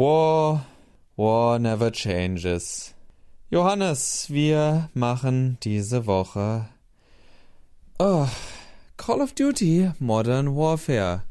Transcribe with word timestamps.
War, 0.00 0.64
War 1.16 1.58
never 1.58 1.92
changes. 1.92 2.94
Johannes, 3.50 4.30
wir 4.30 4.88
machen 4.94 5.58
diese 5.62 6.06
Woche 6.06 6.70
oh, 7.98 8.26
Call 8.96 9.20
of 9.20 9.34
Duty 9.34 9.90
Modern 9.98 10.56
Warfare. 10.56 11.24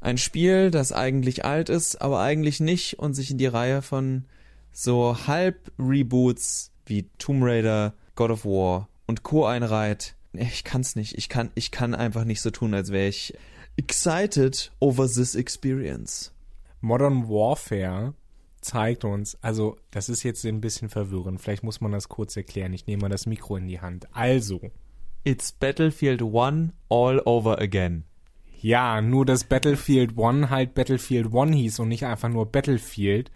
Ein 0.00 0.16
Spiel, 0.16 0.70
das 0.70 0.92
eigentlich 0.92 1.44
alt 1.44 1.68
ist, 1.68 2.00
aber 2.00 2.20
eigentlich 2.20 2.58
nicht 2.58 2.98
und 3.00 3.12
sich 3.12 3.30
in 3.30 3.36
die 3.36 3.44
Reihe 3.44 3.82
von 3.82 4.24
so 4.72 5.18
Halb-Reboots 5.26 6.70
wie 6.86 7.10
Tomb 7.18 7.42
Raider, 7.42 7.92
God 8.14 8.30
of 8.30 8.46
War 8.46 8.88
und 9.06 9.24
Co. 9.24 9.44
einreiht. 9.44 10.14
Ich 10.32 10.64
kann's 10.64 10.96
nicht. 10.96 11.18
Ich 11.18 11.28
kann, 11.28 11.50
ich 11.54 11.70
kann 11.70 11.94
einfach 11.94 12.24
nicht 12.24 12.40
so 12.40 12.50
tun, 12.50 12.72
als 12.72 12.92
wäre 12.92 13.08
ich 13.08 13.34
excited 13.76 14.72
over 14.80 15.06
this 15.06 15.34
experience. 15.34 16.33
Modern 16.84 17.28
Warfare 17.28 18.14
zeigt 18.60 19.04
uns, 19.04 19.38
also 19.42 19.76
das 19.90 20.08
ist 20.08 20.22
jetzt 20.22 20.44
ein 20.44 20.60
bisschen 20.60 20.90
verwirrend, 20.90 21.40
vielleicht 21.40 21.64
muss 21.64 21.80
man 21.80 21.92
das 21.92 22.08
kurz 22.08 22.36
erklären. 22.36 22.74
Ich 22.74 22.86
nehme 22.86 23.02
mal 23.02 23.08
das 23.08 23.26
Mikro 23.26 23.56
in 23.56 23.66
die 23.66 23.80
Hand. 23.80 24.06
Also. 24.14 24.60
It's 25.24 25.52
Battlefield 25.52 26.22
1 26.22 26.72
all 26.90 27.20
over 27.24 27.58
again. 27.58 28.04
Ja, 28.60 29.00
nur 29.00 29.24
dass 29.24 29.44
Battlefield 29.44 30.18
1 30.18 30.50
halt 30.50 30.74
Battlefield 30.74 31.34
1 31.34 31.56
hieß 31.56 31.78
und 31.80 31.88
nicht 31.88 32.04
einfach 32.04 32.28
nur 32.28 32.52
Battlefield. 32.52 33.30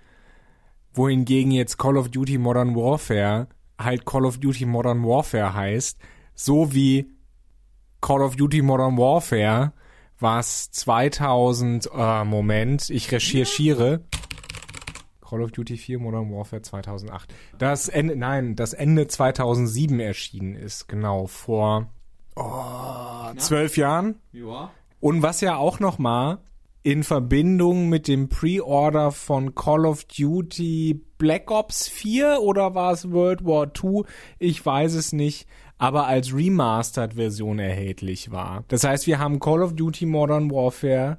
Wohingegen 0.93 1.51
jetzt 1.51 1.79
Call 1.79 1.97
of 1.97 2.11
Duty 2.11 2.37
Modern 2.37 2.77
Warfare 2.77 3.49
halt 3.79 4.05
Call 4.05 4.27
of 4.27 4.39
Duty 4.39 4.67
Modern 4.67 5.03
Warfare 5.05 5.55
heißt. 5.55 5.99
So 6.35 6.75
wie 6.75 7.11
Call 8.01 8.21
of 8.23 8.37
Duty 8.37 8.63
Modern 8.63 8.97
Warfare, 8.99 9.73
was 10.19 10.71
2000, 10.71 11.91
äh, 11.95 12.25
Moment, 12.25 12.91
ich 12.91 13.11
recherchiere. 13.13 14.05
Call 15.21 15.43
of 15.43 15.53
Duty 15.53 15.77
4 15.77 15.99
Modern 15.99 16.33
Warfare 16.33 16.63
2008. 16.63 17.35
Das 17.59 17.89
Ende, 17.89 18.17
nein, 18.17 18.57
das 18.57 18.73
Ende 18.73 19.07
2007 19.07 20.01
erschienen 20.01 20.55
ist, 20.55 20.89
genau, 20.89 21.27
vor 21.27 21.93
oh, 22.35 23.35
zwölf 23.37 23.77
Jahren. 23.77 24.21
Ja. 24.33 24.71
Und 25.01 25.23
was 25.23 25.41
ja 25.41 25.57
auch 25.57 25.81
noch 25.81 25.99
mal 25.99 26.39
in 26.83 27.05
Verbindung 27.05 27.89
mit 27.89 28.09
dem 28.09 28.29
Pre-Order 28.29 29.13
von 29.13 29.55
Call 29.55 29.85
of 29.85 30.05
Duty 30.05 31.05
Black 31.19 31.51
Ops 31.51 31.89
4 31.89 32.39
oder 32.41 32.75
war 32.75 32.93
es 32.93 33.11
World 33.11 33.45
War 33.45 33.75
2? 33.75 34.09
Ich 34.39 34.65
weiß 34.65 34.95
es 34.95 35.13
nicht, 35.13 35.47
aber 35.79 36.07
als 36.07 36.35
Remastered-Version 36.35 37.59
erhältlich 37.59 38.31
war. 38.31 38.65
Das 38.69 38.85
heißt, 38.85 39.07
wir 39.07 39.19
haben 39.19 39.41
Call 39.41 39.63
of 39.63 39.75
Duty 39.75 40.07
Modern 40.07 40.51
Warfare, 40.51 41.19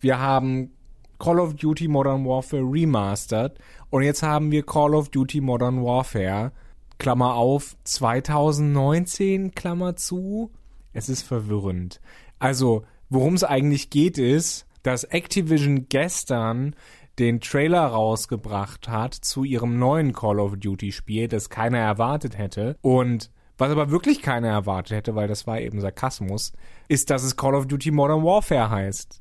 wir 0.00 0.18
haben 0.18 0.72
Call 1.18 1.38
of 1.38 1.54
Duty 1.54 1.88
Modern 1.88 2.24
Warfare 2.26 2.62
Remastered 2.62 3.58
und 3.90 4.02
jetzt 4.02 4.22
haben 4.22 4.50
wir 4.50 4.64
Call 4.64 4.94
of 4.94 5.10
Duty 5.10 5.40
Modern 5.40 5.84
Warfare, 5.84 6.52
Klammer 6.98 7.34
auf, 7.34 7.76
2019, 7.84 9.54
Klammer 9.54 9.96
zu. 9.96 10.50
Es 10.92 11.08
ist 11.08 11.22
verwirrend. 11.22 12.00
Also, 12.38 12.84
Worum 13.10 13.34
es 13.34 13.42
eigentlich 13.42 13.90
geht, 13.90 14.18
ist, 14.18 14.66
dass 14.84 15.02
Activision 15.02 15.88
gestern 15.88 16.76
den 17.18 17.40
Trailer 17.40 17.84
rausgebracht 17.84 18.88
hat 18.88 19.14
zu 19.14 19.42
ihrem 19.42 19.80
neuen 19.80 20.12
Call 20.12 20.38
of 20.38 20.56
Duty 20.56 20.92
Spiel, 20.92 21.26
das 21.26 21.50
keiner 21.50 21.78
erwartet 21.78 22.38
hätte. 22.38 22.76
Und 22.80 23.32
was 23.60 23.70
aber 23.70 23.90
wirklich 23.90 24.22
keiner 24.22 24.48
erwartet 24.48 24.96
hätte, 24.96 25.14
weil 25.14 25.28
das 25.28 25.46
war 25.46 25.60
eben 25.60 25.80
Sarkasmus, 25.80 26.52
ist, 26.88 27.10
dass 27.10 27.22
es 27.22 27.36
Call 27.36 27.54
of 27.54 27.66
Duty 27.66 27.90
Modern 27.90 28.24
Warfare 28.24 28.70
heißt. 28.70 29.20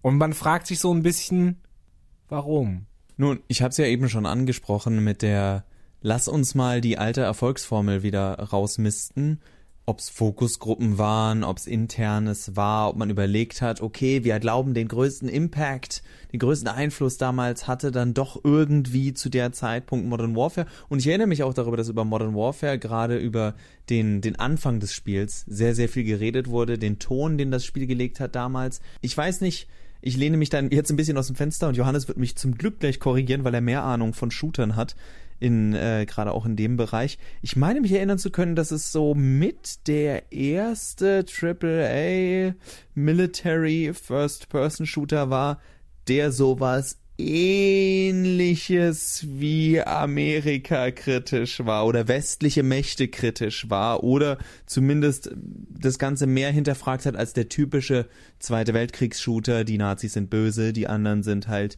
Und 0.00 0.16
man 0.16 0.32
fragt 0.32 0.66
sich 0.66 0.78
so 0.78 0.94
ein 0.94 1.02
bisschen, 1.02 1.60
warum? 2.28 2.86
Nun, 3.16 3.40
ich 3.48 3.62
habe 3.62 3.70
es 3.70 3.76
ja 3.76 3.84
eben 3.86 4.08
schon 4.08 4.26
angesprochen 4.26 5.02
mit 5.04 5.22
der 5.22 5.64
Lass 6.02 6.28
uns 6.28 6.54
mal 6.54 6.80
die 6.80 6.96
alte 6.96 7.20
Erfolgsformel 7.20 8.02
wieder 8.02 8.38
rausmisten 8.38 9.40
ob 9.90 9.98
es 9.98 10.08
Fokusgruppen 10.08 10.98
waren, 10.98 11.42
ob 11.42 11.58
es 11.58 11.66
internes 11.66 12.54
war, 12.54 12.88
ob 12.88 12.96
man 12.96 13.10
überlegt 13.10 13.60
hat, 13.60 13.80
okay, 13.80 14.22
wir 14.22 14.38
glauben, 14.38 14.72
den 14.72 14.86
größten 14.86 15.28
Impact, 15.28 16.04
den 16.32 16.38
größten 16.38 16.68
Einfluss 16.68 17.18
damals 17.18 17.66
hatte 17.66 17.90
dann 17.90 18.14
doch 18.14 18.40
irgendwie 18.44 19.14
zu 19.14 19.28
der 19.28 19.50
Zeitpunkt 19.50 20.06
Modern 20.06 20.36
Warfare. 20.36 20.68
Und 20.88 21.00
ich 21.00 21.08
erinnere 21.08 21.26
mich 21.26 21.42
auch 21.42 21.54
darüber, 21.54 21.76
dass 21.76 21.88
über 21.88 22.04
Modern 22.04 22.36
Warfare 22.36 22.78
gerade 22.78 23.18
über 23.18 23.54
den, 23.90 24.20
den 24.20 24.38
Anfang 24.38 24.78
des 24.78 24.94
Spiels 24.94 25.44
sehr, 25.48 25.74
sehr 25.74 25.88
viel 25.88 26.04
geredet 26.04 26.48
wurde, 26.48 26.78
den 26.78 27.00
Ton, 27.00 27.36
den 27.36 27.50
das 27.50 27.64
Spiel 27.64 27.88
gelegt 27.88 28.20
hat 28.20 28.36
damals. 28.36 28.80
Ich 29.00 29.16
weiß 29.16 29.40
nicht, 29.40 29.66
ich 30.02 30.16
lehne 30.16 30.36
mich 30.36 30.50
dann 30.50 30.70
jetzt 30.70 30.90
ein 30.90 30.96
bisschen 30.96 31.18
aus 31.18 31.26
dem 31.26 31.36
Fenster 31.36 31.66
und 31.66 31.76
Johannes 31.76 32.06
wird 32.06 32.16
mich 32.16 32.36
zum 32.36 32.54
Glück 32.54 32.78
gleich 32.78 33.00
korrigieren, 33.00 33.42
weil 33.42 33.54
er 33.54 33.60
mehr 33.60 33.82
Ahnung 33.82 34.14
von 34.14 34.30
Shootern 34.30 34.76
hat 34.76 34.94
in 35.40 35.74
äh, 35.74 36.06
gerade 36.06 36.32
auch 36.32 36.46
in 36.46 36.54
dem 36.54 36.76
Bereich. 36.76 37.18
Ich 37.42 37.56
meine 37.56 37.80
mich 37.80 37.92
erinnern 37.92 38.18
zu 38.18 38.30
können, 38.30 38.54
dass 38.54 38.70
es 38.70 38.92
so 38.92 39.14
mit 39.14 39.88
der 39.88 40.30
erste 40.32 41.24
AAA 41.26 42.54
Military 42.94 43.92
First 43.94 44.48
Person 44.50 44.86
Shooter 44.86 45.30
war, 45.30 45.60
der 46.06 46.30
sowas 46.30 46.98
ähnliches 47.20 48.46
wie 49.28 49.80
Amerika 49.80 50.90
kritisch 50.90 51.64
war 51.64 51.86
oder 51.86 52.08
westliche 52.08 52.62
Mächte 52.62 53.08
kritisch 53.08 53.68
war 53.68 54.02
oder 54.02 54.38
zumindest 54.66 55.30
das 55.34 55.98
Ganze 55.98 56.26
mehr 56.26 56.50
hinterfragt 56.50 57.04
hat 57.06 57.16
als 57.16 57.32
der 57.34 57.48
typische 57.48 58.06
Zweite 58.38 58.72
Weltkriegs-Shooter, 58.74 59.64
die 59.64 59.78
Nazis 59.78 60.14
sind 60.14 60.30
böse, 60.30 60.72
die 60.72 60.86
anderen 60.86 61.22
sind 61.22 61.48
halt 61.48 61.76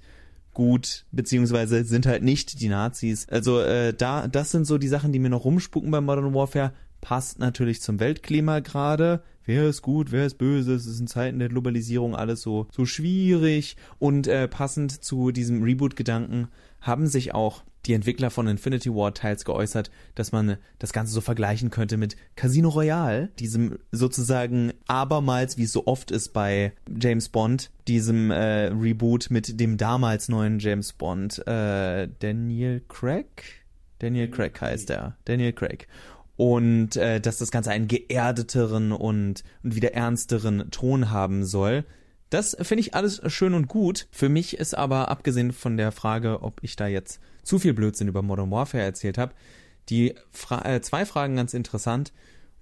gut, 0.54 1.06
beziehungsweise 1.12 1.84
sind 1.84 2.06
halt 2.06 2.22
nicht 2.22 2.60
die 2.60 2.68
Nazis. 2.68 3.28
Also 3.28 3.60
äh, 3.60 3.94
da, 3.94 4.28
das 4.28 4.50
sind 4.50 4.66
so 4.66 4.78
die 4.78 4.88
Sachen, 4.88 5.12
die 5.12 5.18
mir 5.18 5.30
noch 5.30 5.44
rumspucken 5.44 5.90
bei 5.90 6.00
Modern 6.00 6.34
Warfare. 6.34 6.72
Passt 7.00 7.38
natürlich 7.38 7.80
zum 7.80 7.98
Weltklima 7.98 8.60
gerade. 8.60 9.22
Wer 9.44 9.68
ist 9.68 9.82
gut, 9.82 10.12
wer 10.12 10.24
ist 10.24 10.38
böse? 10.38 10.74
Es 10.74 10.86
ist 10.86 11.00
in 11.00 11.08
Zeiten 11.08 11.40
der 11.40 11.48
Globalisierung 11.48 12.14
alles 12.14 12.42
so 12.42 12.68
so 12.70 12.86
schwierig 12.86 13.76
und 13.98 14.28
äh, 14.28 14.46
passend 14.46 15.02
zu 15.02 15.32
diesem 15.32 15.64
Reboot-Gedanken 15.64 16.48
haben 16.80 17.08
sich 17.08 17.34
auch 17.34 17.64
die 17.87 17.94
Entwickler 17.94 18.31
von 18.31 18.47
Infinity 18.47 18.91
War 18.94 19.15
teils 19.15 19.44
geäußert, 19.44 19.91
dass 20.15 20.32
man 20.32 20.56
das 20.78 20.93
Ganze 20.93 21.12
so 21.12 21.20
vergleichen 21.20 21.70
könnte 21.70 21.97
mit 21.97 22.16
Casino 22.37 22.69
Royale, 22.69 23.28
diesem 23.38 23.78
sozusagen 23.91 24.72
abermals, 24.87 25.59
wie 25.59 25.65
es 25.65 25.72
so 25.72 25.87
oft 25.87 26.10
ist 26.10 26.32
bei 26.32 26.72
James 27.00 27.28
Bond, 27.28 27.70
diesem 27.88 28.31
äh, 28.31 28.66
Reboot 28.66 29.31
mit 29.31 29.59
dem 29.60 29.76
damals 29.76 30.28
neuen 30.28 30.59
James 30.59 30.93
Bond, 30.93 31.47
äh, 31.47 32.09
Daniel 32.19 32.82
Craig? 32.88 33.26
Daniel 33.99 34.28
Craig 34.28 34.60
heißt 34.60 34.91
er. 34.91 35.16
Daniel 35.25 35.53
Craig 35.53 35.87
und 36.37 36.97
äh, 36.97 37.20
dass 37.20 37.38
das 37.38 37.50
Ganze 37.50 37.70
einen 37.70 37.88
geerdeteren 37.88 38.93
und, 38.93 39.44
und 39.62 39.76
wieder 39.76 39.94
ernsteren 39.94 40.70
Ton 40.70 41.10
haben 41.10 41.44
soll. 41.44 41.84
Das 42.31 42.56
finde 42.62 42.81
ich 42.81 42.94
alles 42.94 43.20
schön 43.26 43.54
und 43.54 43.69
gut. 43.69 44.09
Für 44.10 44.28
mich 44.28 44.56
ist 44.56 44.75
aber, 44.75 45.09
abgesehen 45.09 45.53
von 45.53 45.76
der 45.76 45.93
Frage, 45.93 46.43
ob 46.43 46.60
ich 46.62 46.76
da 46.76 46.87
jetzt 46.87 47.20
zu 47.42 47.58
viel 47.58 47.75
Blödsinn 47.75 48.08
über 48.08 48.22
Modern 48.22 48.50
Warfare 48.50 48.84
erzählt 48.84 49.19
habe, 49.19 49.34
die 49.88 50.14
Fra 50.30 50.64
äh, 50.64 50.80
zwei 50.80 51.06
Fragen 51.06 51.36
ganz 51.36 51.54
interessant. 51.54 52.12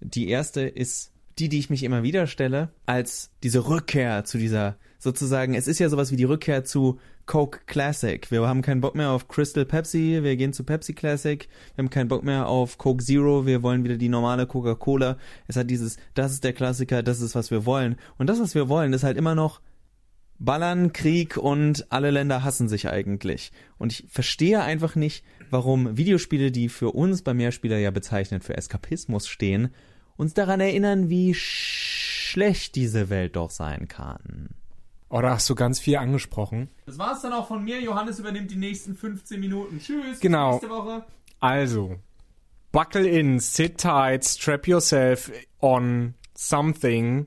Die 0.01 0.29
erste 0.29 0.63
ist 0.63 1.13
die, 1.39 1.49
die 1.49 1.59
ich 1.59 1.71
mich 1.71 1.83
immer 1.83 2.03
wieder 2.03 2.27
stelle, 2.27 2.71
als 2.87 3.31
diese 3.43 3.67
Rückkehr 3.67 4.25
zu 4.25 4.37
dieser, 4.37 4.77
sozusagen, 4.99 5.55
es 5.55 5.67
ist 5.67 5.79
ja 5.79 5.89
sowas 5.89 6.11
wie 6.11 6.17
die 6.17 6.25
Rückkehr 6.25 6.65
zu 6.65 6.99
Coke 7.25 7.61
Classic. 7.67 8.31
Wir 8.31 8.47
haben 8.47 8.61
keinen 8.61 8.81
Bock 8.81 8.95
mehr 8.95 9.11
auf 9.11 9.29
Crystal 9.29 9.65
Pepsi, 9.65 10.19
wir 10.23 10.37
gehen 10.37 10.53
zu 10.53 10.65
Pepsi 10.65 10.93
Classic. 10.93 11.49
Wir 11.75 11.83
haben 11.83 11.91
keinen 11.91 12.09
Bock 12.09 12.25
mehr 12.25 12.49
auf 12.49 12.77
Coke 12.77 13.03
Zero, 13.03 13.47
wir 13.47 13.63
wollen 13.63 13.85
wieder 13.85 13.97
die 13.97 14.09
normale 14.09 14.47
Coca-Cola. 14.47 15.17
Es 15.47 15.57
hat 15.57 15.71
dieses, 15.71 15.97
das 16.15 16.33
ist 16.33 16.45
der 16.45 16.53
Klassiker, 16.53 17.03
das 17.03 17.21
ist, 17.21 17.35
was 17.35 17.51
wir 17.51 17.65
wollen. 17.65 17.97
Und 18.19 18.27
das, 18.27 18.41
was 18.41 18.55
wir 18.55 18.69
wollen, 18.69 18.93
ist 18.93 19.05
halt 19.05 19.17
immer 19.17 19.35
noch 19.35 19.61
Ballern, 20.41 20.95
Krieg 20.95 21.37
und 21.37 21.93
alle 21.93 22.11
Länder 22.11 22.43
hassen 22.43 22.69
sich 22.69 22.89
eigentlich. 22.89 23.53
Und 23.79 23.93
ich 23.93 24.07
verstehe 24.09 24.63
einfach 24.63 24.97
nicht, 24.97 25.23
warum 25.51 25.99
Videospiele, 25.99 26.51
die 26.51 26.71
für 26.71 26.93
uns 26.93 27.23
bei 27.23 27.35
Mehrspieler 27.35 27.77
ja 27.79 27.91
bezeichnet 27.91 28.43
für 28.43 28.57
Eskapismus 28.57 29.29
stehen, 29.29 29.75
uns 30.17 30.33
daran 30.33 30.61
erinnern, 30.61 31.11
wie 31.11 31.35
schlecht 31.35 32.75
diese 32.75 33.11
Welt 33.11 33.37
doch 33.37 33.51
sein 33.51 33.87
kann. 33.87 34.49
Oh, 35.11 35.21
da 35.21 35.31
hast 35.31 35.51
du 35.51 35.55
ganz 35.55 35.79
viel 35.79 35.97
angesprochen. 35.97 36.71
Das 36.87 36.99
war's 36.99 37.21
dann 37.21 37.33
auch 37.33 37.49
von 37.49 37.63
mir. 37.63 37.81
Johannes 37.81 38.19
übernimmt 38.19 38.51
die 38.51 38.57
nächsten 38.57 38.95
15 38.95 39.41
Minuten. 39.41 39.79
Tschüss. 39.79 40.21
Genau. 40.21 40.59
Bis 40.59 40.63
nächste 40.63 40.77
Woche. 40.77 41.05
Also, 41.41 41.97
buckle 42.73 43.09
in, 43.09 43.41
sit 43.41 43.79
tight, 43.79 44.25
strap 44.25 44.67
yourself 44.67 45.31
on 45.61 46.15
something. 46.35 47.27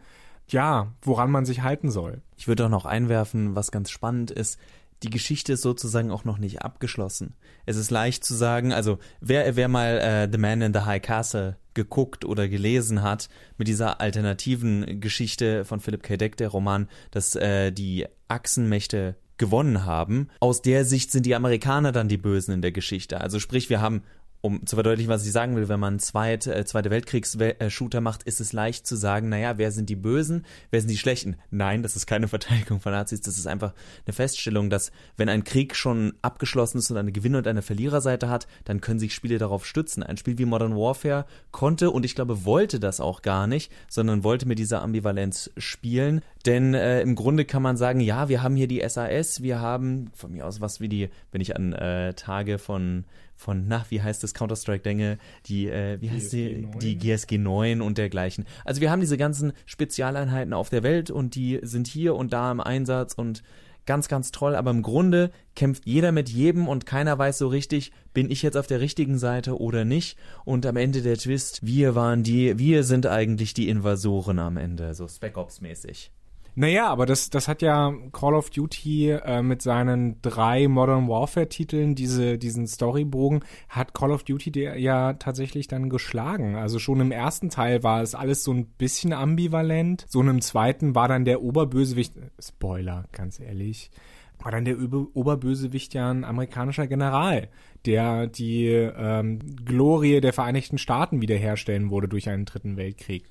ja, 0.48 0.94
woran 1.02 1.30
man 1.30 1.46
sich 1.46 1.62
halten 1.62 1.92
soll. 1.92 2.22
Ich 2.38 2.48
würde 2.48 2.66
auch 2.66 2.70
noch 2.70 2.86
einwerfen, 2.86 3.56
was 3.56 3.72
ganz 3.72 3.92
spannend 3.92 4.32
ist, 4.32 4.60
die 5.04 5.10
Geschichte 5.10 5.54
ist 5.54 5.62
sozusagen 5.62 6.12
auch 6.12 6.26
noch 6.26 6.38
nicht 6.38 6.62
abgeschlossen. 6.62 7.36
Es 7.66 7.78
ist 7.78 7.92
leicht 7.92 8.24
zu 8.24 8.34
sagen, 8.34 8.74
also 8.74 8.98
wer, 9.20 9.56
wer 9.56 9.68
mal 9.68 10.00
äh, 10.00 10.30
The 10.32 10.38
Man 10.38 10.62
in 10.62 10.74
the 10.74 10.82
High 10.82 11.02
Castle 11.02 11.58
geguckt 11.74 12.26
oder 12.26 12.48
gelesen 12.48 13.04
hat, 13.04 13.30
mit 13.58 13.68
dieser 13.68 14.02
alternativen 14.02 15.00
Geschichte 15.00 15.64
von 15.66 15.80
Philip 15.80 16.02
K. 16.02 16.18
Dick, 16.18 16.36
der 16.38 16.50
Roman, 16.50 16.90
dass 17.12 17.36
äh, 17.36 17.72
die 17.72 18.08
Achsenmächte 18.28 19.16
gewonnen 19.38 19.86
haben. 19.86 20.30
Aus 20.40 20.64
der 20.64 20.84
Sicht 20.84 21.12
sind 21.12 21.28
die 21.28 21.36
Amerikaner 21.36 21.92
dann 21.92 22.08
die 22.08 22.18
Bösen 22.18 22.54
in 22.54 22.64
der 22.64 22.72
Geschichte. 22.72 23.22
Also 23.22 23.40
sprich, 23.40 23.70
wir 23.70 23.82
haben 23.82 24.02
um 24.42 24.66
zu 24.66 24.76
verdeutlichen, 24.76 25.10
was 25.10 25.26
ich 25.26 25.32
sagen 25.32 25.56
will, 25.56 25.68
wenn 25.70 25.80
man 25.80 26.00
Zweit, 26.00 26.48
äh, 26.48 26.66
Zweite 26.66 26.90
Weltkriegs-Shooter 26.90 28.02
macht, 28.02 28.24
ist 28.24 28.40
es 28.40 28.54
leicht 28.54 28.86
zu 28.86 28.96
sagen, 28.96 29.30
naja, 29.30 29.58
wer 29.58 29.72
sind 29.72 29.90
die 29.90 29.96
Bösen, 29.96 30.46
wer 30.70 30.80
sind 30.80 30.92
die 30.92 30.98
Schlechten? 30.98 31.38
Nein, 31.50 31.84
das 31.84 31.96
ist 31.96 32.06
keine 32.06 32.28
Verteidigung 32.28 32.80
von 32.80 32.92
Nazis, 32.92 33.22
das 33.22 33.38
ist 33.38 33.48
einfach 33.48 33.74
eine 34.06 34.14
Feststellung, 34.14 34.70
dass 34.70 34.92
wenn 35.16 35.30
ein 35.30 35.44
Krieg 35.44 35.76
schon 35.76 36.14
abgeschlossen 36.22 36.78
ist 36.78 36.92
und 36.92 36.98
eine 36.98 37.12
Gewinner- 37.12 37.40
und 37.40 37.48
eine 37.48 37.62
Verliererseite 37.62 38.30
hat, 38.30 38.48
dann 38.66 38.82
können 38.82 39.00
sich 39.00 39.14
Spiele 39.14 39.38
darauf 39.38 39.66
stützen. 39.66 40.04
Ein 40.04 40.18
Spiel 40.18 40.38
wie 40.38 40.46
Modern 40.46 40.76
Warfare 40.76 41.26
konnte 41.52 41.92
und 41.92 42.06
ich 42.06 42.16
glaube 42.16 42.46
wollte 42.46 42.80
das 42.80 43.00
auch 43.00 43.22
gar 43.22 43.48
nicht, 43.48 43.72
sondern 43.90 44.24
wollte 44.24 44.48
mit 44.48 44.60
dieser 44.60 44.82
Ambivalenz 44.82 45.52
spielen. 45.58 46.22
Denn 46.46 46.74
äh, 46.74 47.02
im 47.02 47.16
Grunde 47.16 47.46
kann 47.46 47.62
man 47.62 47.78
sagen, 47.78 48.00
ja, 48.00 48.30
wir 48.30 48.44
haben 48.44 48.56
hier 48.56 48.68
die 48.68 48.88
SAS, 48.88 49.42
wir 49.42 49.60
haben 49.60 50.10
von 50.14 50.32
mir 50.32 50.46
aus 50.46 50.62
was 50.62 50.80
wie 50.80 50.90
die, 50.90 51.10
wenn 51.32 51.42
ich 51.42 51.56
an 51.56 51.74
äh, 51.74 52.14
Tage 52.14 52.58
von 52.58 53.06
von, 53.38 53.66
na, 53.68 53.86
wie 53.90 54.02
heißt 54.02 54.24
das, 54.24 54.34
Counter-Strike-Dänge, 54.34 55.20
die, 55.46 55.68
äh, 55.68 56.02
wie 56.02 56.10
heißt 56.10 56.32
GSG 56.32 56.56
die, 56.56 56.62
9. 56.66 56.80
die 56.80 56.98
GSG 56.98 57.38
9 57.38 57.82
und 57.82 57.98
dergleichen. 57.98 58.46
Also 58.66 58.82
wir 58.82 58.92
haben 58.92 59.00
diese 59.00 59.18
ganzen 59.18 59.54
Spezialeinheiten 59.66 60.54
auf 60.54 60.70
der 60.70 60.84
Welt 60.84 61.12
und 61.12 61.36
die 61.36 61.60
sind 61.62 61.88
hier 61.88 62.16
und 62.16 62.34
da 62.34 62.52
im 62.52 62.60
Einsatz 62.60 63.14
und 63.14 63.44
ganz, 63.86 64.08
ganz 64.08 64.32
toll, 64.32 64.56
aber 64.56 64.70
im 64.72 64.84
Grunde 64.84 65.32
kämpft 65.56 65.86
jeder 65.86 66.12
mit 66.12 66.30
jedem 66.30 66.68
und 66.68 66.86
keiner 66.86 67.18
weiß 67.18 67.38
so 67.38 67.48
richtig, 67.48 67.92
bin 68.14 68.30
ich 68.30 68.42
jetzt 68.42 68.58
auf 68.58 68.68
der 68.68 68.82
richtigen 68.82 69.18
Seite 69.18 69.60
oder 69.60 69.86
nicht. 69.86 70.18
Und 70.44 70.66
am 70.66 70.76
Ende 70.76 71.02
der 71.02 71.18
Twist, 71.18 71.66
wir 71.66 71.96
waren 71.96 72.22
die, 72.22 72.60
wir 72.60 72.84
sind 72.84 73.08
eigentlich 73.08 73.54
die 73.54 73.70
Invasoren 73.70 74.40
am 74.40 74.58
Ende, 74.58 74.94
so 74.94 75.08
Spec 75.08 75.38
Ops 75.38 75.62
mäßig. 75.62 76.12
Naja, 76.60 76.88
aber 76.88 77.06
das, 77.06 77.30
das 77.30 77.48
hat 77.48 77.62
ja 77.62 77.94
Call 78.12 78.34
of 78.34 78.50
Duty 78.50 79.12
äh, 79.12 79.44
mit 79.44 79.62
seinen 79.62 80.20
drei 80.24 80.68
Modern 80.68 81.08
Warfare-Titeln, 81.08 81.94
diese, 81.94 82.40
diesen 82.40 82.66
Storybogen, 82.66 83.42
hat 83.70 83.94
Call 83.94 84.10
of 84.10 84.24
Duty 84.24 84.52
der 84.52 84.80
ja 84.80 85.14
tatsächlich 85.14 85.68
dann 85.68 85.88
geschlagen. 85.88 86.56
Also 86.56 86.80
schon 86.80 87.00
im 87.00 87.12
ersten 87.12 87.52
Teil 87.52 87.84
war 87.84 88.02
es 88.02 88.16
alles 88.16 88.44
so 88.44 88.52
ein 88.54 88.66
bisschen 88.66 89.14
ambivalent. 89.14 90.08
So 90.10 90.20
im 90.22 90.42
zweiten 90.42 90.96
war 90.96 91.08
dann 91.08 91.26
der 91.26 91.44
Oberbösewicht, 91.44 92.14
Spoiler, 92.40 93.06
ganz 93.12 93.40
ehrlich, 93.40 93.92
war 94.40 94.52
dann 94.52 94.66
der 94.66 94.80
Oberbösewicht 94.80 95.94
ja 95.94 96.10
ein 96.10 96.24
amerikanischer 96.24 96.88
General, 96.88 97.50
der 97.86 98.26
die 98.26 98.66
ähm, 98.66 99.38
Glorie 99.64 100.22
der 100.22 100.34
Vereinigten 100.34 100.80
Staaten 100.80 101.22
wiederherstellen 101.22 101.92
wurde 101.92 102.08
durch 102.08 102.30
einen 102.30 102.46
dritten 102.46 102.78
Weltkrieg. 102.78 103.26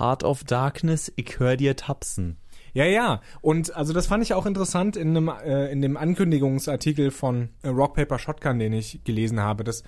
Heart 0.00 0.24
of 0.24 0.42
Darkness, 0.42 1.12
ich 1.14 1.38
hör 1.38 1.56
dir 1.56 1.76
tapsen. 1.76 2.38
Ja, 2.72 2.84
ja. 2.84 3.20
Und 3.40 3.74
also 3.74 3.92
das 3.92 4.06
fand 4.06 4.22
ich 4.22 4.34
auch 4.34 4.46
interessant 4.46 4.96
in, 4.96 5.16
einem, 5.16 5.28
äh, 5.28 5.70
in 5.70 5.82
dem 5.82 5.96
Ankündigungsartikel 5.96 7.10
von 7.10 7.50
äh, 7.62 7.68
Rock 7.68 7.94
Paper 7.94 8.18
Shotgun, 8.18 8.58
den 8.58 8.72
ich 8.72 9.04
gelesen 9.04 9.40
habe, 9.40 9.64
dass 9.64 9.82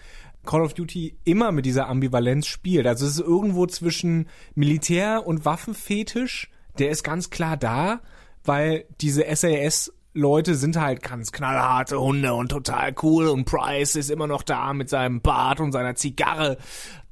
Call 0.44 0.60
of 0.60 0.74
Duty 0.74 1.16
immer 1.24 1.52
mit 1.52 1.64
dieser 1.64 1.88
Ambivalenz 1.88 2.46
spielt. 2.46 2.86
Also 2.86 3.06
es 3.06 3.12
ist 3.12 3.20
irgendwo 3.20 3.66
zwischen 3.66 4.28
Militär 4.54 5.26
und 5.26 5.44
Waffenfetisch, 5.44 6.50
der 6.78 6.90
ist 6.90 7.02
ganz 7.02 7.30
klar 7.30 7.56
da, 7.56 8.00
weil 8.44 8.84
diese 9.00 9.24
SAS 9.34 9.92
Leute 10.12 10.54
sind 10.54 10.76
halt 10.76 11.02
ganz 11.02 11.32
knallharte 11.32 12.00
Hunde 12.00 12.34
und 12.34 12.50
total 12.50 12.94
cool 13.02 13.26
und 13.26 13.46
Price 13.46 13.96
ist 13.96 14.10
immer 14.10 14.28
noch 14.28 14.42
da 14.42 14.72
mit 14.72 14.88
seinem 14.88 15.20
Bart 15.20 15.58
und 15.58 15.72
seiner 15.72 15.96
Zigarre 15.96 16.56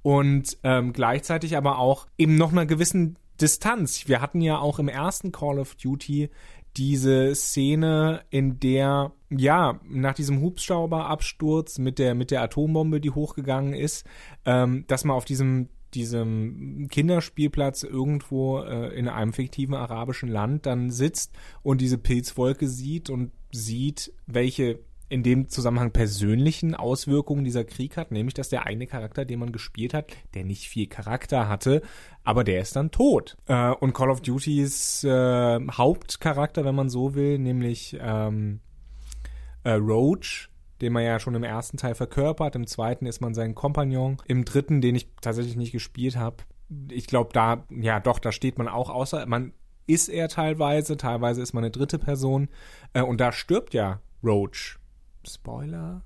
und 0.03 0.57
ähm, 0.63 0.93
gleichzeitig 0.93 1.57
aber 1.57 1.79
auch 1.79 2.07
eben 2.17 2.37
noch 2.37 2.53
einer 2.53 2.67
gewissen 2.67 3.17
Distanz. 3.43 4.09
Wir 4.09 4.21
hatten 4.21 4.41
ja 4.41 4.59
auch 4.59 4.79
im 4.79 4.89
ersten 4.89 5.33
Call 5.33 5.59
of 5.59 5.75
Duty 5.75 6.31
diese 6.77 7.35
Szene, 7.35 8.23
in 8.31 8.59
der 8.61 9.13
ja 9.29 9.81
nach 9.89 10.15
diesem 10.15 10.41
Hubschrauberabsturz 10.41 11.79
mit 11.79 11.99
der 11.99 12.15
mit 12.15 12.31
der 12.31 12.43
Atombombe, 12.43 13.01
die 13.01 13.11
hochgegangen 13.11 13.75
ist, 13.75 14.07
ähm, 14.47 14.85
dass 14.87 15.05
man 15.05 15.17
auf 15.17 15.25
diesem 15.25 15.69
diesem 15.93 16.89
Kinderspielplatz 16.91 17.83
irgendwo 17.83 18.61
äh, 18.61 18.97
in 18.99 19.09
einem 19.09 19.35
fiktiven 19.35 19.75
arabischen 19.75 20.31
Land 20.31 20.65
dann 20.65 20.91
sitzt 20.91 21.35
und 21.63 21.83
diese 21.83 21.99
Pilzwolke 21.99 22.67
sieht 22.67 23.11
und 23.11 23.33
sieht, 23.51 24.15
welche 24.27 24.79
in 25.13 25.23
dem 25.23 25.51
Zusammenhang 25.51 25.91
persönlichen 25.91 26.75
Auswirkungen 26.75 27.45
dieser 27.45 27.65
Krieg 27.65 27.99
hat, 27.99 28.13
nämlich 28.13 28.33
dass 28.33 28.49
der 28.49 28.67
eine 28.67 28.87
Charakter, 28.87 29.27
den 29.27 29.41
man 29.41 29.53
gespielt 29.53 29.93
hat, 29.93 30.07
der 30.33 30.43
nicht 30.43 30.69
viel 30.69 30.87
Charakter 30.87 31.51
hatte, 31.51 31.83
aber 32.25 32.45
der 32.45 32.63
ist 32.63 32.77
dann 32.77 32.91
tot. 32.91 33.37
Äh, 33.47 33.73
und 33.73 33.93
Call 33.93 34.09
of 34.09 34.23
Duty's 34.23 35.05
äh, 35.05 35.61
Hauptcharakter, 35.71 36.65
wenn 36.65 36.75
man 36.75 36.89
so 36.89 37.15
will, 37.15 37.39
nämlich 37.39 37.95
ähm, 38.01 38.61
äh, 39.65 39.73
Roach, 39.73 40.49
den 40.81 40.95
man 40.95 41.05
ja 41.05 41.21
schon 41.21 41.35
im 41.35 41.45
ersten 41.45 41.77
Teil 41.77 41.95
verkörpert, 41.95 42.57
im 42.57 42.67
zweiten 42.67 43.05
ist 43.05 43.21
man 43.21 43.35
sein 43.35 43.55
Kompagnon, 43.55 44.17
im 44.27 44.47
dritten, 44.47 44.81
den 44.81 44.95
ich 44.95 45.09
tatsächlich 45.21 45.57
nicht 45.57 45.73
gespielt 45.73 46.17
habe, 46.17 46.39
ich 46.91 47.07
glaube, 47.07 47.35
da, 47.35 47.67
ja 47.69 48.01
doch, 48.01 48.19
da 48.19 48.33
steht 48.33 48.57
man 48.57 48.67
auch 48.67 48.89
außer, 48.89 49.27
man 49.27 49.53
ist 49.87 50.09
er 50.09 50.29
teilweise, 50.29 50.97
teilweise 50.97 51.43
ist 51.43 51.53
man 51.53 51.65
eine 51.65 51.71
dritte 51.71 51.99
Person 51.99 52.49
äh, 52.95 53.03
und 53.03 53.21
da 53.21 53.31
stirbt 53.31 53.75
ja 53.75 54.01
Roach 54.25 54.79
Spoiler, 55.29 56.03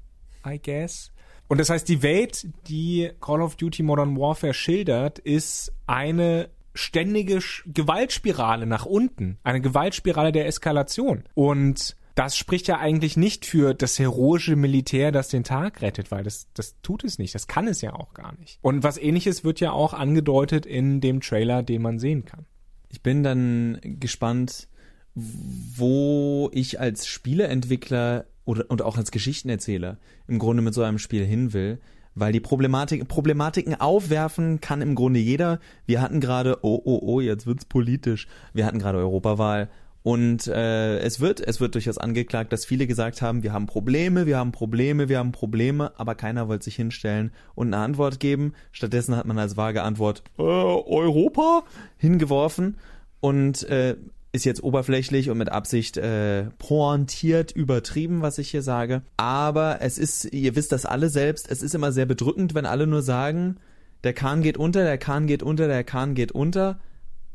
I 0.46 0.60
guess. 0.62 1.12
Und 1.48 1.58
das 1.58 1.70
heißt, 1.70 1.88
die 1.88 2.02
Welt, 2.02 2.48
die 2.68 3.10
Call 3.20 3.40
of 3.40 3.56
Duty 3.56 3.82
Modern 3.82 4.16
Warfare 4.18 4.54
schildert, 4.54 5.18
ist 5.18 5.72
eine 5.86 6.50
ständige 6.74 7.40
Gewaltspirale 7.66 8.66
nach 8.66 8.84
unten, 8.84 9.38
eine 9.44 9.60
Gewaltspirale 9.60 10.32
der 10.32 10.46
Eskalation. 10.46 11.24
Und 11.34 11.96
das 12.16 12.36
spricht 12.36 12.66
ja 12.66 12.78
eigentlich 12.78 13.16
nicht 13.16 13.44
für 13.44 13.74
das 13.74 13.98
heroische 13.98 14.56
Militär, 14.56 15.12
das 15.12 15.28
den 15.28 15.44
Tag 15.44 15.82
rettet, 15.82 16.10
weil 16.10 16.24
das, 16.24 16.48
das 16.54 16.76
tut 16.80 17.04
es 17.04 17.18
nicht. 17.18 17.34
Das 17.34 17.46
kann 17.46 17.68
es 17.68 17.82
ja 17.82 17.92
auch 17.94 18.14
gar 18.14 18.34
nicht. 18.38 18.58
Und 18.62 18.82
was 18.82 18.98
ähnliches 18.98 19.44
wird 19.44 19.60
ja 19.60 19.72
auch 19.72 19.92
angedeutet 19.92 20.64
in 20.64 21.00
dem 21.00 21.20
Trailer, 21.20 21.62
den 21.62 21.82
man 21.82 21.98
sehen 21.98 22.24
kann. 22.24 22.46
Ich 22.88 23.02
bin 23.02 23.22
dann 23.22 23.78
gespannt, 23.82 24.68
wo 25.16 26.50
ich 26.52 26.78
als 26.78 27.06
Spieleentwickler 27.06 28.26
oder, 28.44 28.70
und 28.70 28.82
auch 28.82 28.98
als 28.98 29.10
Geschichtenerzähler 29.10 29.96
im 30.28 30.38
Grunde 30.38 30.62
mit 30.62 30.74
so 30.74 30.82
einem 30.82 30.98
Spiel 30.98 31.24
hin 31.24 31.54
will, 31.54 31.80
weil 32.14 32.32
die 32.32 32.40
Problematik, 32.40 33.08
Problematiken 33.08 33.74
aufwerfen 33.74 34.60
kann 34.60 34.82
im 34.82 34.94
Grunde 34.94 35.18
jeder. 35.18 35.58
Wir 35.86 36.02
hatten 36.02 36.20
gerade, 36.20 36.58
oh, 36.62 36.80
oh, 36.84 37.00
oh, 37.02 37.20
jetzt 37.20 37.46
wird's 37.46 37.64
politisch. 37.64 38.28
Wir 38.52 38.66
hatten 38.66 38.78
gerade 38.78 38.98
Europawahl 38.98 39.68
Und 40.06 40.46
äh, 40.46 40.98
es 41.00 41.18
wird, 41.18 41.40
es 41.40 41.60
wird 41.60 41.74
durchaus 41.74 41.98
angeklagt, 41.98 42.52
dass 42.52 42.64
viele 42.64 42.86
gesagt 42.86 43.22
haben, 43.22 43.42
wir 43.42 43.52
haben 43.52 43.66
Probleme, 43.66 44.24
wir 44.24 44.38
haben 44.38 44.52
Probleme, 44.52 45.08
wir 45.08 45.18
haben 45.18 45.32
Probleme, 45.32 45.90
aber 45.96 46.14
keiner 46.14 46.46
wollte 46.46 46.66
sich 46.66 46.76
hinstellen 46.76 47.32
und 47.56 47.74
eine 47.74 47.82
Antwort 47.82 48.20
geben. 48.20 48.52
Stattdessen 48.70 49.16
hat 49.16 49.26
man 49.26 49.36
als 49.36 49.56
vage 49.56 49.82
Antwort 49.82 50.22
äh, 50.38 50.42
Europa 50.42 51.64
hingeworfen 51.96 52.76
und 53.18 53.64
äh, 53.68 53.96
ist 54.36 54.44
jetzt 54.44 54.62
oberflächlich 54.62 55.30
und 55.30 55.38
mit 55.38 55.50
Absicht 55.50 55.96
äh, 55.96 56.44
pointiert 56.58 57.50
übertrieben, 57.52 58.22
was 58.22 58.38
ich 58.38 58.50
hier 58.50 58.62
sage. 58.62 59.02
Aber 59.16 59.78
es 59.80 59.98
ist, 59.98 60.32
ihr 60.32 60.54
wisst 60.54 60.72
das 60.72 60.86
alle 60.86 61.08
selbst, 61.08 61.50
es 61.50 61.62
ist 61.62 61.74
immer 61.74 61.90
sehr 61.90 62.06
bedrückend, 62.06 62.54
wenn 62.54 62.66
alle 62.66 62.86
nur 62.86 63.02
sagen, 63.02 63.56
der 64.04 64.12
Kahn 64.12 64.42
geht 64.42 64.56
unter, 64.56 64.84
der 64.84 64.98
Kahn 64.98 65.26
geht 65.26 65.42
unter, 65.42 65.66
der 65.66 65.82
Kahn 65.82 66.14
geht 66.14 66.32
unter. 66.32 66.78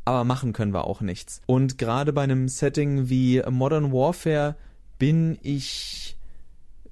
Aber 0.06 0.24
machen 0.24 0.54
können 0.54 0.74
wir 0.74 0.86
auch 0.86 1.02
nichts. 1.02 1.42
Und 1.46 1.78
gerade 1.78 2.14
bei 2.14 2.24
einem 2.24 2.48
Setting 2.48 3.10
wie 3.10 3.42
Modern 3.50 3.92
Warfare 3.92 4.56
bin 4.98 5.38
ich 5.42 6.18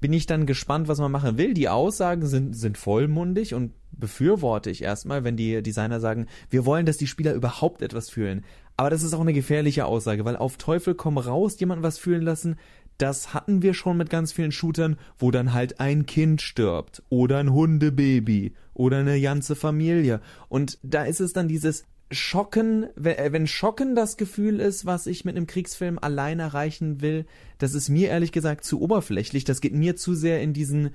bin 0.00 0.12
ich 0.12 0.26
dann 0.26 0.46
gespannt, 0.46 0.88
was 0.88 0.98
man 0.98 1.12
machen 1.12 1.38
will. 1.38 1.54
Die 1.54 1.68
Aussagen 1.68 2.26
sind, 2.26 2.54
sind 2.56 2.78
vollmundig 2.78 3.54
und 3.54 3.72
befürworte 3.92 4.70
ich 4.70 4.82
erstmal, 4.82 5.24
wenn 5.24 5.36
die 5.36 5.62
Designer 5.62 6.00
sagen, 6.00 6.26
wir 6.48 6.64
wollen, 6.64 6.86
dass 6.86 6.96
die 6.96 7.06
Spieler 7.06 7.34
überhaupt 7.34 7.82
etwas 7.82 8.10
fühlen. 8.10 8.44
Aber 8.76 8.88
das 8.90 9.02
ist 9.02 9.12
auch 9.12 9.20
eine 9.20 9.34
gefährliche 9.34 9.84
Aussage, 9.84 10.24
weil 10.24 10.36
auf 10.36 10.56
Teufel 10.56 10.94
komm 10.94 11.18
raus, 11.18 11.60
jemanden 11.60 11.84
was 11.84 11.98
fühlen 11.98 12.22
lassen, 12.22 12.56
das 12.96 13.32
hatten 13.32 13.62
wir 13.62 13.74
schon 13.74 13.96
mit 13.96 14.10
ganz 14.10 14.32
vielen 14.32 14.52
Shootern, 14.52 14.98
wo 15.18 15.30
dann 15.30 15.54
halt 15.54 15.80
ein 15.80 16.06
Kind 16.06 16.42
stirbt 16.42 17.02
oder 17.08 17.38
ein 17.38 17.52
Hundebaby 17.52 18.54
oder 18.74 18.98
eine 18.98 19.20
ganze 19.20 19.56
Familie. 19.56 20.20
Und 20.48 20.78
da 20.82 21.04
ist 21.04 21.20
es 21.20 21.32
dann 21.32 21.48
dieses 21.48 21.84
Schocken, 22.10 22.84
äh, 22.96 23.32
wenn 23.32 23.46
Schocken 23.46 23.94
das 23.94 24.16
Gefühl 24.16 24.60
ist, 24.60 24.84
was 24.84 25.06
ich 25.06 25.24
mit 25.24 25.36
einem 25.36 25.46
Kriegsfilm 25.46 25.98
allein 25.98 26.40
erreichen 26.40 27.00
will, 27.00 27.24
das 27.58 27.74
ist 27.74 27.88
mir 27.88 28.08
ehrlich 28.08 28.32
gesagt 28.32 28.64
zu 28.64 28.80
oberflächlich. 28.80 29.44
Das 29.44 29.60
geht 29.60 29.74
mir 29.74 29.96
zu 29.96 30.14
sehr 30.14 30.42
in 30.42 30.52
diesen, 30.52 30.90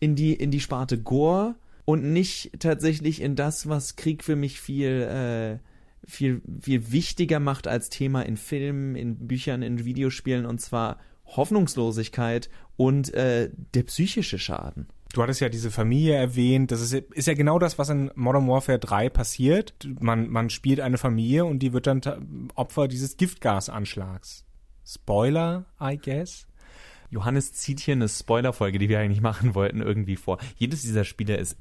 in 0.00 0.14
die, 0.14 0.32
in 0.32 0.50
die 0.50 0.60
Sparte 0.60 0.98
Gore 0.98 1.54
und 1.84 2.12
nicht 2.12 2.52
tatsächlich 2.58 3.20
in 3.20 3.36
das, 3.36 3.68
was 3.68 3.96
Krieg 3.96 4.24
für 4.24 4.36
mich 4.36 4.60
viel, 4.60 5.02
äh, 5.02 5.58
viel, 6.06 6.40
viel 6.60 6.92
wichtiger 6.92 7.40
macht 7.40 7.68
als 7.68 7.90
Thema 7.90 8.22
in 8.22 8.36
Filmen, 8.36 8.96
in 8.96 9.26
Büchern, 9.26 9.62
in 9.62 9.84
Videospielen 9.84 10.46
und 10.46 10.60
zwar 10.60 10.98
Hoffnungslosigkeit 11.26 12.48
und 12.76 13.12
äh, 13.14 13.50
der 13.74 13.82
psychische 13.84 14.38
Schaden. 14.38 14.86
Du 15.14 15.22
hattest 15.22 15.40
ja 15.40 15.48
diese 15.48 15.70
Familie 15.70 16.16
erwähnt. 16.16 16.72
Das 16.72 16.80
ist, 16.80 16.92
ist 16.92 17.28
ja 17.28 17.34
genau 17.34 17.60
das, 17.60 17.78
was 17.78 17.88
in 17.88 18.10
Modern 18.16 18.48
Warfare 18.48 18.80
3 18.80 19.10
passiert. 19.10 19.74
Man, 20.00 20.28
man 20.28 20.50
spielt 20.50 20.80
eine 20.80 20.98
Familie 20.98 21.44
und 21.44 21.60
die 21.60 21.72
wird 21.72 21.86
dann 21.86 22.50
Opfer 22.56 22.88
dieses 22.88 23.16
Giftgasanschlags. 23.16 24.44
Spoiler, 24.84 25.66
I 25.80 25.96
guess. 25.96 26.48
Johannes 27.10 27.52
zieht 27.52 27.78
hier 27.78 27.92
eine 27.92 28.08
Spoilerfolge, 28.08 28.78
die 28.78 28.88
wir 28.88 28.98
eigentlich 28.98 29.20
machen 29.20 29.54
wollten, 29.54 29.80
irgendwie 29.80 30.16
vor. 30.16 30.38
Jedes 30.56 30.82
dieser 30.82 31.04
Spiele 31.04 31.36
ist 31.36 31.56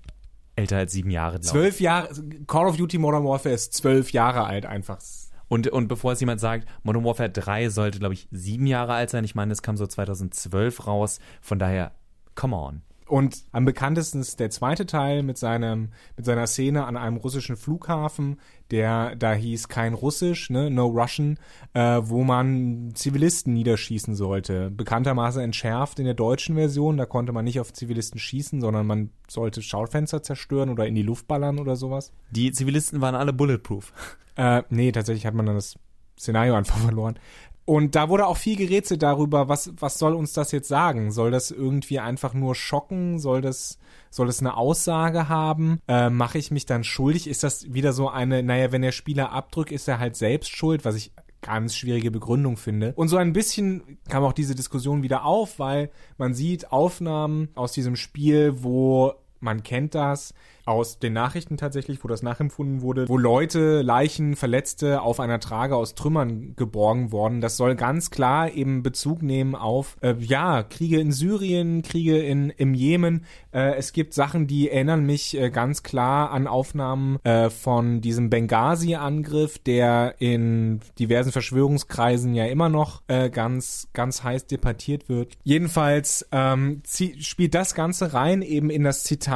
älter 0.56 0.78
als 0.78 0.92
sieben 0.92 1.12
Jahre. 1.12 1.40
Zwölf 1.40 1.80
Jahre. 1.80 2.10
Call 2.48 2.66
of 2.66 2.78
Duty 2.78 2.98
Modern 2.98 3.24
Warfare 3.24 3.54
ist 3.54 3.74
zwölf 3.76 4.12
Jahre 4.12 4.46
alt 4.46 4.66
einfach. 4.66 5.00
Und, 5.48 5.68
und 5.68 5.88
bevor 5.88 6.14
es 6.14 6.20
jemand 6.20 6.40
sagt, 6.40 6.68
Modern 6.82 7.04
Warfare 7.06 7.30
3 7.30 7.70
sollte, 7.70 8.00
glaube 8.00 8.16
ich, 8.16 8.28
sieben 8.32 8.66
Jahre 8.66 8.94
alt 8.94 9.12
sein. 9.12 9.24
Ich 9.24 9.36
meine, 9.36 9.54
es 9.54 9.62
kam 9.62 9.78
so 9.78 9.86
2012 9.86 10.88
raus. 10.88 11.20
Von 11.40 11.60
daher, 11.60 11.92
come 12.34 12.56
on. 12.56 12.82
Und 13.14 13.46
am 13.52 13.64
bekanntesten 13.64 14.22
ist 14.22 14.40
der 14.40 14.50
zweite 14.50 14.88
Teil 14.88 15.22
mit 15.22 15.38
seinem, 15.38 15.90
mit 16.18 16.26
seiner 16.26 16.48
Szene 16.48 16.86
an 16.86 16.98
einem 16.98 17.18
russischen 17.18 17.58
Flughafen, 17.58 18.40
der 18.72 19.16
da 19.16 19.34
hieß 19.34 19.68
kein 19.68 19.94
Russisch, 19.94 20.50
ne, 20.50 20.72
no 20.72 20.88
Russian, 20.88 21.38
äh, 21.76 22.02
wo 22.02 22.24
man 22.24 22.90
Zivilisten 22.96 23.54
niederschießen 23.54 24.16
sollte. 24.16 24.72
Bekanntermaßen 24.72 25.44
entschärft 25.44 26.00
in 26.00 26.06
der 26.06 26.16
deutschen 26.16 26.56
Version, 26.56 26.98
da 26.98 27.06
konnte 27.06 27.34
man 27.34 27.46
nicht 27.46 27.60
auf 27.60 27.72
Zivilisten 27.72 28.20
schießen, 28.20 28.62
sondern 28.62 28.88
man 28.88 29.12
sollte 29.30 29.62
Schaufenster 29.62 30.24
zerstören 30.24 30.72
oder 30.72 30.88
in 30.88 30.96
die 30.96 31.04
Luft 31.04 31.28
ballern 31.28 31.60
oder 31.60 31.76
sowas. 31.76 32.14
Die 32.32 32.52
Zivilisten 32.52 33.00
waren 33.02 33.14
alle 33.14 33.32
bulletproof. 33.32 33.94
Äh, 34.38 34.64
nee, 34.72 34.92
tatsächlich 34.92 35.28
hat 35.28 35.36
man 35.36 35.46
dann 35.46 35.54
das 35.54 35.78
Szenario 36.18 36.56
einfach 36.56 36.78
verloren. 36.80 37.20
Und 37.66 37.96
da 37.96 38.10
wurde 38.10 38.28
auch 38.28 38.38
viel 38.38 38.58
gerätselt 38.58 39.04
darüber, 39.04 39.48
was, 39.48 39.72
was 39.80 39.98
soll 39.98 40.16
uns 40.16 40.34
das 40.34 40.52
jetzt 40.52 40.68
sagen? 40.68 41.12
Soll 41.12 41.32
das 41.32 41.52
irgendwie 41.52 42.00
einfach 42.00 42.34
nur 42.34 42.56
schocken? 42.56 43.20
Soll 43.20 43.42
das, 43.42 43.80
soll 44.10 44.28
das 44.28 44.42
eine 44.42 44.58
Aussage 44.58 45.30
haben? 45.30 45.80
Äh, 45.88 46.10
Mache 46.10 46.38
ich 46.38 46.52
mich 46.52 46.66
dann 46.66 46.84
schuldig? 46.84 47.28
Ist 47.28 47.44
das 47.44 47.74
wieder 47.74 47.94
so 47.94 48.10
eine, 48.10 48.44
naja, 48.44 48.72
wenn 48.72 48.82
der 48.82 48.92
Spieler 48.92 49.32
abdrückt, 49.32 49.72
ist 49.72 49.88
er 49.88 50.00
halt 50.00 50.18
selbst 50.18 50.56
schuld, 50.56 50.84
was 50.84 50.96
ich 50.96 51.14
ganz 51.44 51.76
schwierige 51.76 52.10
Begründung 52.10 52.58
finde. 52.58 52.94
Und 52.96 53.10
so 53.10 53.18
ein 53.18 53.34
bisschen 53.34 54.00
kam 54.10 54.24
auch 54.24 54.34
diese 54.34 54.56
Diskussion 54.56 55.04
wieder 55.04 55.26
auf, 55.26 55.60
weil 55.60 55.92
man 56.18 56.34
sieht 56.34 56.72
Aufnahmen 56.72 57.50
aus 57.54 57.74
diesem 57.74 57.96
Spiel, 57.96 58.64
wo 58.64 59.14
man 59.44 59.62
kennt 59.62 59.94
das, 59.94 60.34
aus 60.66 60.98
den 60.98 61.12
Nachrichten 61.12 61.58
tatsächlich, 61.58 62.04
wo 62.04 62.08
das 62.08 62.24
nachempfunden 62.24 62.82
wurde, 62.82 63.10
wo 63.10 63.18
Leute, 63.18 63.82
Leichen, 63.82 64.38
Verletzte 64.38 65.02
auf 65.02 65.20
einer 65.20 65.42
Trage 65.42 65.76
aus 65.76 65.94
Trümmern 65.94 66.56
geborgen 66.56 67.12
worden. 67.12 67.42
Das 67.42 67.58
soll 67.58 67.76
ganz 67.76 68.12
klar 68.12 68.50
eben 68.50 68.82
Bezug 68.82 69.22
nehmen 69.22 69.56
auf, 69.56 69.98
äh, 70.02 70.16
ja, 70.20 70.64
Kriege 70.64 71.02
in 71.02 71.12
Syrien, 71.12 71.82
Kriege 71.82 72.18
in, 72.20 72.50
im 72.50 72.74
Jemen. 72.74 73.26
Äh, 73.52 73.76
es 73.76 73.92
gibt 73.92 74.14
Sachen, 74.14 74.48
die 74.48 74.70
erinnern 74.70 75.06
mich 75.06 75.38
äh, 75.38 75.50
ganz 75.50 75.84
klar 75.84 76.32
an 76.32 76.48
Aufnahmen 76.48 77.20
äh, 77.26 77.50
von 77.50 78.00
diesem 78.00 78.30
Benghazi-Angriff, 78.30 79.60
der 79.60 80.16
in 80.20 80.80
diversen 80.98 81.34
Verschwörungskreisen 81.34 82.34
ja 82.34 82.46
immer 82.46 82.70
noch 82.70 83.04
äh, 83.08 83.30
ganz, 83.30 83.90
ganz 83.92 84.24
heiß 84.24 84.48
debattiert 84.48 85.10
wird. 85.10 85.38
Jedenfalls 85.44 86.26
ähm, 86.32 86.82
spielt 87.20 87.54
das 87.54 87.76
Ganze 87.76 88.14
rein 88.14 88.42
eben 88.42 88.70
in 88.70 88.84
das 88.84 89.04
Zitat 89.04 89.33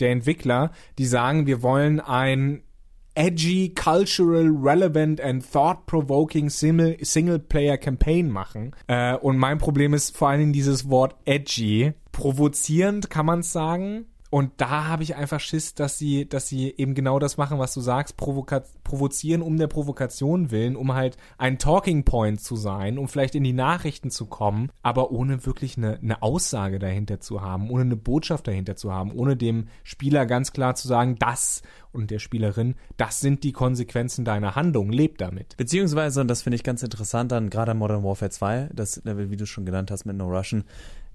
der 0.00 0.10
Entwickler, 0.10 0.72
die 0.98 1.06
sagen, 1.06 1.46
wir 1.46 1.62
wollen 1.62 2.00
ein 2.00 2.62
edgy, 3.14 3.72
cultural, 3.74 4.50
relevant 4.62 5.20
and 5.20 5.42
thought-provoking 5.50 6.50
Single-Player-Campaign 6.50 8.30
machen. 8.30 8.76
Äh, 8.86 9.16
und 9.16 9.38
mein 9.38 9.58
Problem 9.58 9.94
ist 9.94 10.16
vor 10.16 10.28
allen 10.28 10.40
Dingen 10.40 10.52
dieses 10.52 10.90
Wort 10.90 11.16
edgy. 11.24 11.94
Provozierend 12.12 13.10
kann 13.10 13.26
man 13.26 13.40
es 13.40 13.52
sagen. 13.52 14.06
Und 14.30 14.52
da 14.56 14.86
habe 14.86 15.02
ich 15.02 15.14
einfach 15.14 15.40
Schiss, 15.40 15.74
dass 15.74 15.98
sie, 15.98 16.28
dass 16.28 16.48
sie 16.48 16.74
eben 16.76 16.94
genau 16.94 17.18
das 17.18 17.36
machen, 17.36 17.58
was 17.58 17.72
du 17.74 17.80
sagst, 17.80 18.16
provoka 18.16 18.62
provozieren 18.82 19.42
um 19.42 19.56
der 19.56 19.66
Provokation 19.66 20.50
willen, 20.50 20.76
um 20.76 20.94
halt 20.94 21.16
ein 21.38 21.58
Talking 21.58 22.04
Point 22.04 22.40
zu 22.40 22.56
sein, 22.56 22.98
um 22.98 23.08
vielleicht 23.08 23.34
in 23.34 23.44
die 23.44 23.52
Nachrichten 23.52 24.10
zu 24.10 24.26
kommen, 24.26 24.70
aber 24.82 25.10
ohne 25.10 25.44
wirklich 25.46 25.76
eine, 25.76 25.98
eine 25.98 26.22
Aussage 26.22 26.78
dahinter 26.78 27.20
zu 27.20 27.42
haben, 27.42 27.70
ohne 27.70 27.82
eine 27.82 27.96
Botschaft 27.96 28.46
dahinter 28.46 28.76
zu 28.76 28.92
haben, 28.92 29.12
ohne 29.12 29.36
dem 29.36 29.68
Spieler 29.82 30.26
ganz 30.26 30.52
klar 30.52 30.74
zu 30.74 30.88
sagen, 30.88 31.16
das 31.18 31.62
und 31.92 32.10
der 32.10 32.18
Spielerin, 32.18 32.74
das 32.96 33.20
sind 33.20 33.42
die 33.42 33.52
Konsequenzen 33.52 34.24
deiner 34.24 34.54
Handlung, 34.54 34.90
lebt 34.90 35.20
damit. 35.20 35.56
Beziehungsweise, 35.56 36.20
und 36.20 36.28
das 36.28 36.42
finde 36.42 36.56
ich 36.56 36.64
ganz 36.64 36.82
interessant 36.82 37.32
an 37.32 37.50
gerade 37.50 37.74
Modern 37.74 38.04
Warfare 38.04 38.30
2, 38.30 38.70
das, 38.72 39.02
wie 39.04 39.36
du 39.36 39.46
schon 39.46 39.66
genannt 39.66 39.90
hast 39.90 40.04
mit 40.04 40.16
No 40.16 40.28
Russian, 40.28 40.64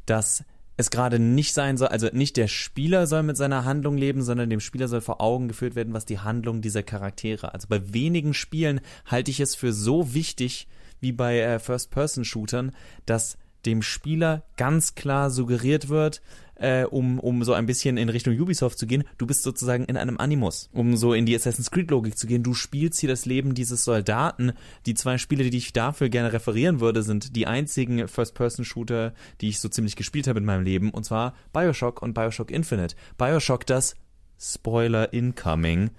dass 0.06 0.44
es 0.82 0.92
gerade 0.92 1.20
nicht 1.20 1.54
sein 1.54 1.78
soll, 1.78 1.88
also 1.88 2.08
nicht 2.12 2.38
der 2.38 2.48
Spieler 2.48 3.08
soll 3.08 3.24
mit 3.24 3.38
seiner 3.38 3.66
Handlung 3.66 3.98
leben, 3.98 4.22
sondern 4.22 4.50
dem 4.50 4.60
Spieler 4.60 4.88
soll 4.88 5.02
vor 5.02 5.22
Augen 5.22 5.48
geführt 5.48 5.76
werden, 5.76 5.94
was 5.94 6.06
die 6.06 6.20
Handlung 6.20 6.62
dieser 6.62 6.84
Charaktere. 6.84 7.54
Also 7.54 7.68
bei 7.70 7.94
wenigen 7.94 8.34
Spielen 8.34 8.82
halte 9.06 9.32
ich 9.32 9.40
es 9.40 9.56
für 9.56 9.74
so 9.74 10.14
wichtig, 10.14 10.68
wie 11.00 11.12
bei 11.12 11.40
äh, 11.40 11.60
First-Person-Shootern, 11.60 12.72
dass 13.06 13.38
dem 13.66 13.82
Spieler 13.82 14.44
ganz 14.58 14.96
klar 14.96 15.30
suggeriert 15.30 15.90
wird, 15.90 16.22
äh, 16.62 16.86
um, 16.86 17.20
um 17.20 17.44
so 17.44 17.54
ein 17.54 17.66
bisschen 17.66 17.98
in 17.98 18.10
Richtung 18.10 18.40
Ubisoft 18.40 18.78
zu 18.78 18.88
gehen, 18.88 19.04
du 19.18 19.26
bist 19.26 19.44
sozusagen 19.44 19.86
in 19.86 19.98
einem 19.98 20.18
Animus, 20.18 20.70
um 20.72 20.96
so 20.96 21.14
in 21.14 21.26
die 21.26 21.36
Assassin's 21.36 21.72
Creed-Logik 21.72 22.18
zu 22.18 22.28
gehen. 22.28 22.44
Du 22.44 22.54
spielst 22.54 23.00
hier 23.00 23.10
das 23.10 23.26
Leben 23.26 23.56
dieses 23.56 23.84
Soldaten. 23.84 24.54
Die 24.86 24.94
zwei 24.94 25.18
Spiele, 25.18 25.50
die 25.50 25.58
ich 25.58 25.74
dafür 25.74 26.10
gerne 26.10 26.32
referieren 26.32 26.80
würde, 26.80 27.04
sind 27.04 27.36
die 27.36 27.48
einzigen 27.48 28.08
First-Person-Shooter, 28.08 29.14
die 29.42 29.50
ich 29.50 29.60
so 29.60 29.70
ziemlich 29.70 29.96
gespielt 29.96 30.28
habe 30.28 30.40
in 30.40 30.46
meinem 30.46 30.64
Leben, 30.64 30.92
und 30.92 31.04
zwar 31.04 31.34
Bioshock 31.52 32.02
und 32.02 32.14
Bioshock 32.14 32.52
Infinite. 32.52 32.96
Bioshock, 33.18 33.66
das 33.66 33.96
Spoiler 34.40 35.14
Incoming 35.14 35.92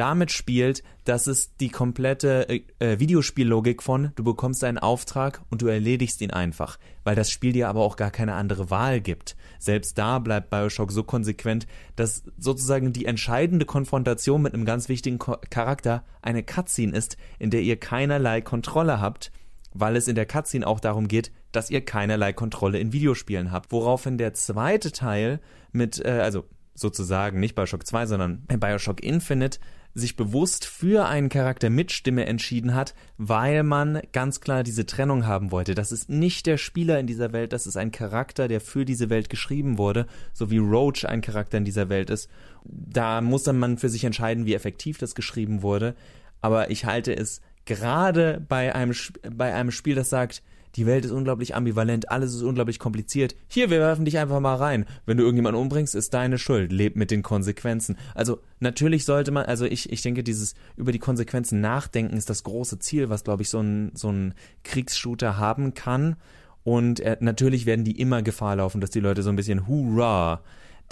damit 0.00 0.32
spielt, 0.32 0.82
dass 1.04 1.26
es 1.26 1.54
die 1.56 1.68
komplette 1.68 2.48
äh, 2.48 2.62
äh, 2.78 2.98
Videospiellogik 2.98 3.82
von 3.82 4.12
du 4.16 4.24
bekommst 4.24 4.64
einen 4.64 4.78
Auftrag 4.78 5.42
und 5.50 5.60
du 5.60 5.66
erledigst 5.66 6.22
ihn 6.22 6.30
einfach, 6.30 6.78
weil 7.04 7.14
das 7.14 7.30
Spiel 7.30 7.52
dir 7.52 7.68
aber 7.68 7.82
auch 7.82 7.96
gar 7.96 8.10
keine 8.10 8.32
andere 8.32 8.70
Wahl 8.70 9.02
gibt. 9.02 9.36
Selbst 9.58 9.98
da 9.98 10.18
bleibt 10.18 10.48
BioShock 10.48 10.90
so 10.90 11.02
konsequent, 11.02 11.66
dass 11.96 12.22
sozusagen 12.38 12.94
die 12.94 13.04
entscheidende 13.04 13.66
Konfrontation 13.66 14.40
mit 14.40 14.54
einem 14.54 14.64
ganz 14.64 14.88
wichtigen 14.88 15.18
Ko 15.18 15.36
Charakter 15.50 16.02
eine 16.22 16.42
Cutscene 16.42 16.96
ist, 16.96 17.18
in 17.38 17.50
der 17.50 17.60
ihr 17.60 17.76
keinerlei 17.76 18.40
Kontrolle 18.40 19.02
habt, 19.02 19.32
weil 19.74 19.96
es 19.96 20.08
in 20.08 20.14
der 20.14 20.24
Cutscene 20.24 20.66
auch 20.66 20.80
darum 20.80 21.08
geht, 21.08 21.30
dass 21.52 21.68
ihr 21.68 21.84
keinerlei 21.84 22.32
Kontrolle 22.32 22.78
in 22.78 22.94
Videospielen 22.94 23.52
habt. 23.52 23.70
Woraufhin 23.70 24.16
der 24.16 24.32
zweite 24.32 24.92
Teil 24.92 25.40
mit, 25.72 26.02
äh, 26.02 26.20
also 26.22 26.46
sozusagen 26.74 27.38
nicht 27.38 27.54
Bioshock 27.54 27.86
2, 27.86 28.06
sondern 28.06 28.46
Bioshock 28.46 29.02
Infinite 29.02 29.58
sich 29.94 30.16
bewusst 30.16 30.64
für 30.64 31.06
einen 31.06 31.28
Charakter 31.28 31.70
mit 31.70 31.90
Stimme 31.92 32.26
entschieden 32.26 32.74
hat, 32.74 32.94
weil 33.18 33.62
man 33.62 34.00
ganz 34.12 34.40
klar 34.40 34.62
diese 34.62 34.86
Trennung 34.86 35.26
haben 35.26 35.50
wollte. 35.50 35.74
Das 35.74 35.92
ist 35.92 36.08
nicht 36.08 36.46
der 36.46 36.58
Spieler 36.58 37.00
in 37.00 37.06
dieser 37.06 37.32
Welt, 37.32 37.52
das 37.52 37.66
ist 37.66 37.76
ein 37.76 37.90
Charakter, 37.90 38.48
der 38.48 38.60
für 38.60 38.84
diese 38.84 39.10
Welt 39.10 39.28
geschrieben 39.28 39.78
wurde, 39.78 40.06
so 40.32 40.50
wie 40.50 40.58
Roach 40.58 41.04
ein 41.06 41.20
Charakter 41.20 41.58
in 41.58 41.64
dieser 41.64 41.88
Welt 41.88 42.10
ist. 42.10 42.30
Da 42.64 43.20
muss 43.20 43.42
dann 43.42 43.58
man 43.58 43.78
für 43.78 43.88
sich 43.88 44.04
entscheiden, 44.04 44.46
wie 44.46 44.54
effektiv 44.54 44.98
das 44.98 45.14
geschrieben 45.14 45.62
wurde. 45.62 45.94
Aber 46.40 46.70
ich 46.70 46.84
halte 46.84 47.14
es 47.14 47.40
gerade 47.64 48.44
bei 48.48 48.74
einem, 48.74 48.94
bei 49.34 49.54
einem 49.54 49.70
Spiel, 49.70 49.94
das 49.94 50.10
sagt, 50.10 50.42
die 50.76 50.86
Welt 50.86 51.04
ist 51.04 51.10
unglaublich 51.10 51.54
ambivalent, 51.54 52.10
alles 52.10 52.34
ist 52.34 52.42
unglaublich 52.42 52.78
kompliziert. 52.78 53.34
Hier, 53.48 53.70
wir 53.70 53.80
werfen 53.80 54.04
dich 54.04 54.18
einfach 54.18 54.40
mal 54.40 54.54
rein. 54.54 54.86
Wenn 55.06 55.16
du 55.16 55.24
irgendjemanden 55.24 55.60
umbringst, 55.60 55.94
ist 55.94 56.14
deine 56.14 56.38
Schuld. 56.38 56.72
Leb 56.72 56.96
mit 56.96 57.10
den 57.10 57.22
Konsequenzen. 57.22 57.96
Also 58.14 58.40
natürlich 58.60 59.04
sollte 59.04 59.30
man, 59.30 59.46
also 59.46 59.64
ich, 59.64 59.92
ich 59.92 60.02
denke, 60.02 60.22
dieses 60.22 60.54
über 60.76 60.92
die 60.92 60.98
Konsequenzen 60.98 61.60
nachdenken 61.60 62.16
ist 62.16 62.30
das 62.30 62.44
große 62.44 62.78
Ziel, 62.78 63.10
was, 63.10 63.24
glaube 63.24 63.42
ich, 63.42 63.48
so 63.48 63.60
ein, 63.60 63.92
so 63.94 64.10
ein 64.10 64.34
Kriegsshooter 64.64 65.36
haben 65.38 65.74
kann. 65.74 66.16
Und 66.62 67.00
äh, 67.00 67.16
natürlich 67.20 67.66
werden 67.66 67.84
die 67.84 67.98
immer 67.98 68.22
Gefahr 68.22 68.56
laufen, 68.56 68.80
dass 68.80 68.90
die 68.90 69.00
Leute 69.00 69.22
so 69.22 69.30
ein 69.30 69.36
bisschen 69.36 69.66
Hurra 69.66 70.42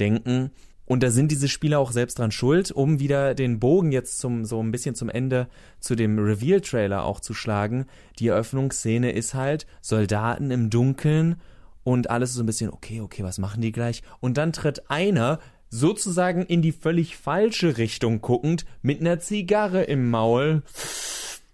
denken. 0.00 0.50
Und 0.88 1.02
da 1.02 1.10
sind 1.10 1.30
diese 1.30 1.48
Spieler 1.48 1.80
auch 1.80 1.92
selbst 1.92 2.18
dran 2.18 2.30
schuld, 2.30 2.70
um 2.72 2.98
wieder 2.98 3.34
den 3.34 3.60
Bogen 3.60 3.92
jetzt 3.92 4.18
zum, 4.20 4.46
so 4.46 4.62
ein 4.62 4.72
bisschen 4.72 4.94
zum 4.94 5.10
Ende 5.10 5.46
zu 5.80 5.94
dem 5.94 6.18
Reveal-Trailer 6.18 7.04
auch 7.04 7.20
zu 7.20 7.34
schlagen. 7.34 7.84
Die 8.18 8.28
Eröffnungsszene 8.28 9.12
ist 9.12 9.34
halt 9.34 9.66
Soldaten 9.82 10.50
im 10.50 10.70
Dunkeln 10.70 11.42
und 11.84 12.08
alles 12.08 12.32
so 12.32 12.42
ein 12.42 12.46
bisschen, 12.46 12.70
okay, 12.70 13.02
okay, 13.02 13.22
was 13.22 13.36
machen 13.36 13.60
die 13.60 13.70
gleich? 13.70 14.02
Und 14.20 14.38
dann 14.38 14.54
tritt 14.54 14.90
einer 14.90 15.40
sozusagen 15.68 16.46
in 16.46 16.62
die 16.62 16.72
völlig 16.72 17.18
falsche 17.18 17.76
Richtung 17.76 18.22
guckend 18.22 18.64
mit 18.80 19.02
einer 19.02 19.18
Zigarre 19.18 19.82
im 19.82 20.08
Maul. 20.08 20.62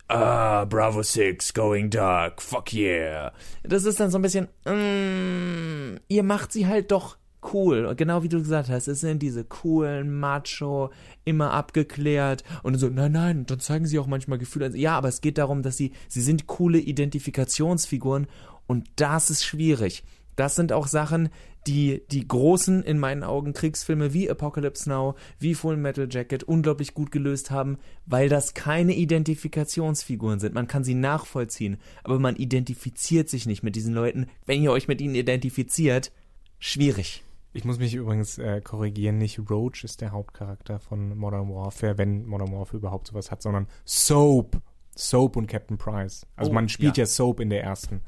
Ah, 0.07 0.65
Bravo 0.65 1.03
6, 1.03 1.55
going 1.55 1.91
dark, 1.91 2.41
fuck 2.41 2.73
yeah. 2.73 3.33
Das 3.65 3.85
ist 3.85 3.99
dann 3.99 4.13
so 4.13 4.19
ein 4.19 4.23
bisschen, 4.23 4.47
mm, 4.65 5.97
ihr 6.07 6.23
macht 6.23 6.53
sie 6.53 6.69
halt 6.69 6.93
doch 6.93 7.17
cool. 7.53 7.95
Genau 7.97 8.23
wie 8.23 8.29
du 8.29 8.39
gesagt 8.39 8.69
hast, 8.69 8.89
es 8.89 9.01
sind 9.01 9.23
diese 9.23 9.45
coolen, 9.45 10.19
macho, 10.19 10.91
immer 11.25 11.53
abgeklärt 11.53 12.45
und 12.63 12.77
so, 12.79 12.89
nein, 12.89 13.13
nein, 13.13 13.47
dann 13.47 13.61
zeigen 13.61 13.87
sie 13.87 13.99
auch 13.99 14.07
manchmal 14.07 14.39
Gefühle. 14.39 14.67
Also, 14.67 14.79
ja, 14.79 14.97
aber 14.97 15.09
es 15.09 15.21
geht 15.21 15.39
darum, 15.39 15.63
dass 15.63 15.77
sie, 15.77 15.93
sie 16.09 16.23
sind 16.23 16.47
coole 16.47 16.79
Identifikationsfiguren 16.79 18.27
und 18.67 18.89
das 18.97 19.31
ist 19.31 19.45
schwierig. 19.45 20.05
Das 20.37 20.57
sind 20.57 20.73
auch 20.73 20.87
Sachen, 20.87 21.29
die 21.67 22.03
die 22.11 22.27
großen, 22.27 22.83
in 22.83 22.99
meinen 22.99 23.23
Augen, 23.23 23.53
Kriegsfilme 23.53 24.13
wie 24.13 24.31
Apocalypse 24.31 24.89
Now, 24.89 25.15
wie 25.39 25.55
Full 25.55 25.77
Metal 25.77 26.09
Jacket 26.11 26.43
unglaublich 26.43 26.95
gut 26.95 27.11
gelöst 27.11 27.51
haben, 27.51 27.79
weil 28.07 28.29
das 28.29 28.55
keine 28.55 28.95
Identifikationsfiguren 28.95 30.41
sind. 30.41 30.55
Man 30.55 30.69
kann 30.69 30.85
sie 30.85 30.95
nachvollziehen, 30.95 31.79
aber 32.03 32.19
man 32.19 32.37
identifiziert 32.37 33.29
sich 33.29 33.47
nicht 33.47 33.63
mit 33.63 33.77
diesen 33.77 33.95
Leuten. 33.95 34.27
Wenn 34.45 34.63
ihr 34.63 34.73
euch 34.73 34.89
mit 34.89 35.01
ihnen 35.01 35.15
identifiziert, 35.15 36.13
schwierig. 36.59 37.23
Ich 37.55 37.65
muss 37.65 37.79
mich 37.79 37.95
übrigens 37.95 38.37
äh, 38.39 38.61
korrigieren, 38.61 39.17
nicht 39.17 39.41
Roach 39.49 39.85
ist 39.85 40.01
der 40.01 40.11
Hauptcharakter 40.11 40.81
von 40.81 41.17
Modern 41.17 41.49
Warfare, 41.49 41.97
wenn 41.99 42.27
Modern 42.27 42.53
Warfare 42.53 42.79
überhaupt 42.79 43.07
sowas 43.07 43.31
hat, 43.31 43.43
sondern 43.43 43.69
Soap. 43.85 44.61
Soap 44.97 45.37
und 45.37 45.47
Captain 45.47 45.79
Price. 45.79 46.27
Also 46.37 46.51
oh, 46.51 46.55
man 46.55 46.69
spielt 46.69 46.97
ja. 46.97 47.03
ja. 47.03 47.07
Soap 47.07 47.39
in 47.39 47.51
der 47.51 47.63
ersten. 47.63 48.03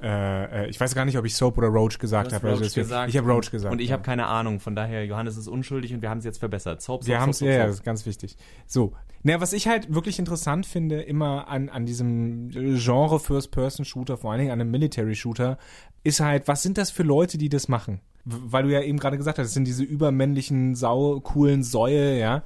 Äh, 0.00 0.64
äh, 0.64 0.68
ich 0.68 0.80
weiß 0.80 0.94
gar 0.94 1.04
nicht, 1.04 1.16
ob 1.18 1.26
ich 1.26 1.34
Soap 1.34 1.58
oder 1.58 1.68
Roach 1.68 1.98
gesagt 1.98 2.32
habe. 2.32 2.48
Also 2.48 2.64
ich 2.64 3.16
habe 3.16 3.30
Roach 3.30 3.50
gesagt. 3.50 3.70
Und 3.70 3.80
ich 3.80 3.88
ja. 3.88 3.92
habe 3.94 4.02
keine 4.02 4.26
Ahnung. 4.26 4.60
Von 4.60 4.74
daher, 4.74 5.04
Johannes 5.04 5.36
ist 5.36 5.48
unschuldig 5.48 5.92
und 5.92 6.00
wir 6.00 6.08
haben 6.08 6.18
es 6.18 6.24
jetzt 6.24 6.38
verbessert. 6.38 6.80
Soap, 6.80 7.02
Soap, 7.02 7.08
wir 7.08 7.20
haben 7.20 7.30
es, 7.30 7.40
ja, 7.40 7.50
ja, 7.50 7.66
das 7.66 7.76
ist 7.76 7.84
ganz 7.84 8.06
wichtig. 8.06 8.36
So. 8.66 8.94
Naja, 9.26 9.40
was 9.40 9.52
ich 9.52 9.66
halt 9.66 9.92
wirklich 9.92 10.20
interessant 10.20 10.66
finde, 10.66 11.02
immer 11.02 11.48
an, 11.48 11.68
an 11.68 11.84
diesem 11.84 12.48
Genre 12.50 13.18
First-Person-Shooter, 13.18 14.18
vor 14.18 14.30
allen 14.30 14.38
Dingen 14.38 14.52
an 14.52 14.60
einem 14.60 14.70
Military-Shooter, 14.70 15.58
ist 16.04 16.20
halt, 16.20 16.46
was 16.46 16.62
sind 16.62 16.78
das 16.78 16.92
für 16.92 17.02
Leute, 17.02 17.36
die 17.36 17.48
das 17.48 17.66
machen? 17.66 18.00
weil 18.24 18.64
du 18.64 18.72
ja 18.72 18.82
eben 18.82 18.98
gerade 18.98 19.16
gesagt 19.16 19.38
hast, 19.38 19.46
es 19.48 19.54
sind 19.54 19.66
diese 19.66 19.84
übermännlichen, 19.84 20.74
sau 20.74 21.20
coolen 21.20 21.62
Säue, 21.62 22.18
ja. 22.18 22.42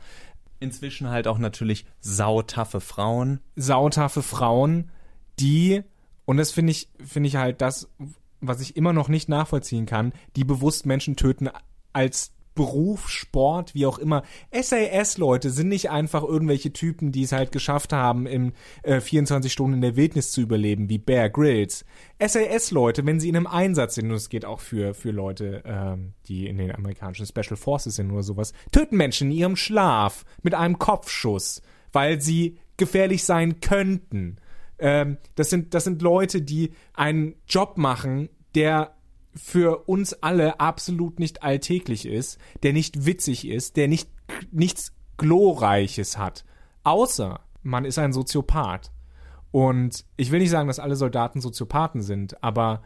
Inzwischen 0.59 1.09
halt 1.09 1.27
auch 1.27 1.39
natürlich 1.39 1.87
sautaffe 2.01 2.81
Frauen. 2.81 3.41
Sautaffe 3.57 4.23
Frauen, 4.23 4.91
die, 5.39 5.83
und 6.27 6.37
das 6.37 6.51
finde 6.51 6.73
ich, 6.73 6.91
finde 7.03 7.29
ich 7.29 7.37
halt 7.37 7.63
das, 7.63 7.89
was 8.41 8.61
ich 8.61 8.77
immer 8.77 8.93
noch 8.93 9.09
nicht 9.09 9.29
nachvollziehen 9.29 9.87
kann, 9.87 10.13
die 10.37 10.45
bewusst 10.45 10.85
Menschen 10.85 11.17
töten 11.17 11.49
als 11.95 12.33
Beruf, 12.61 13.09
Sport, 13.09 13.75
wie 13.75 13.87
auch 13.87 13.97
immer. 13.97 14.23
SAS-Leute 14.53 15.49
sind 15.49 15.69
nicht 15.69 15.89
einfach 15.89 16.23
irgendwelche 16.23 16.75
Typen, 16.75 17.11
die 17.11 17.23
es 17.23 17.33
halt 17.33 17.53
geschafft 17.53 17.95
haben, 17.95 18.27
in 18.27 18.53
äh, 18.83 19.01
24 19.01 19.51
Stunden 19.51 19.77
in 19.77 19.81
der 19.81 19.97
Wildnis 19.97 20.31
zu 20.31 20.43
überleben, 20.43 20.91
wie 20.91 20.99
Bear 20.99 21.31
Grylls. 21.31 21.87
SAS-Leute, 22.19 23.07
wenn 23.07 23.19
sie 23.19 23.31
in 23.31 23.37
einem 23.37 23.47
Einsatz 23.47 23.95
sind, 23.95 24.11
und 24.11 24.17
es 24.17 24.29
geht 24.29 24.45
auch 24.45 24.61
für, 24.61 24.93
für 24.93 25.11
Leute, 25.11 25.63
ähm, 25.65 26.13
die 26.29 26.49
in 26.49 26.59
den 26.59 26.71
amerikanischen 26.71 27.25
Special 27.25 27.57
Forces 27.57 27.97
sind 27.97 28.11
oder 28.11 28.23
sowas, 28.23 28.53
töten 28.73 28.99
Menschen 28.99 29.31
in 29.31 29.39
ihrem 29.39 29.57
Schlaf 29.57 30.27
mit 30.43 30.55
einem 30.55 30.79
Kopfschuss, 30.79 31.63
weil 31.93 32.21
sie 32.21 32.59
gefährlich 32.77 33.25
sein 33.25 33.61
könnten. 33.61 34.37
Ähm, 34.79 35.17
das, 35.35 35.49
sind, 35.49 35.73
das 35.73 35.85
sind 35.85 36.03
Leute, 36.03 36.43
die 36.43 36.73
einen 36.93 37.37
Job 37.49 37.79
machen, 37.79 38.29
der 38.55 38.95
für 39.35 39.89
uns 39.89 40.15
alle 40.15 40.61
absolut 40.61 41.19
nicht 41.21 41.43
alltäglich 41.43 42.07
ist, 42.07 42.39
der 42.63 42.73
nicht 42.73 43.07
witzig 43.07 43.47
ist, 43.47 43.77
der 43.77 43.89
nicht 43.89 44.09
nichts 44.51 44.93
glorreiches 45.17 46.19
hat, 46.19 46.45
außer 46.83 47.41
man 47.63 47.85
ist 47.85 47.99
ein 47.99 48.13
Soziopath. 48.13 48.91
Und 49.53 50.05
ich 50.17 50.31
will 50.31 50.39
nicht 50.39 50.51
sagen, 50.51 50.69
dass 50.69 50.79
alle 50.79 50.97
Soldaten 50.97 51.41
Soziopathen 51.41 52.03
sind, 52.03 52.43
aber 52.43 52.83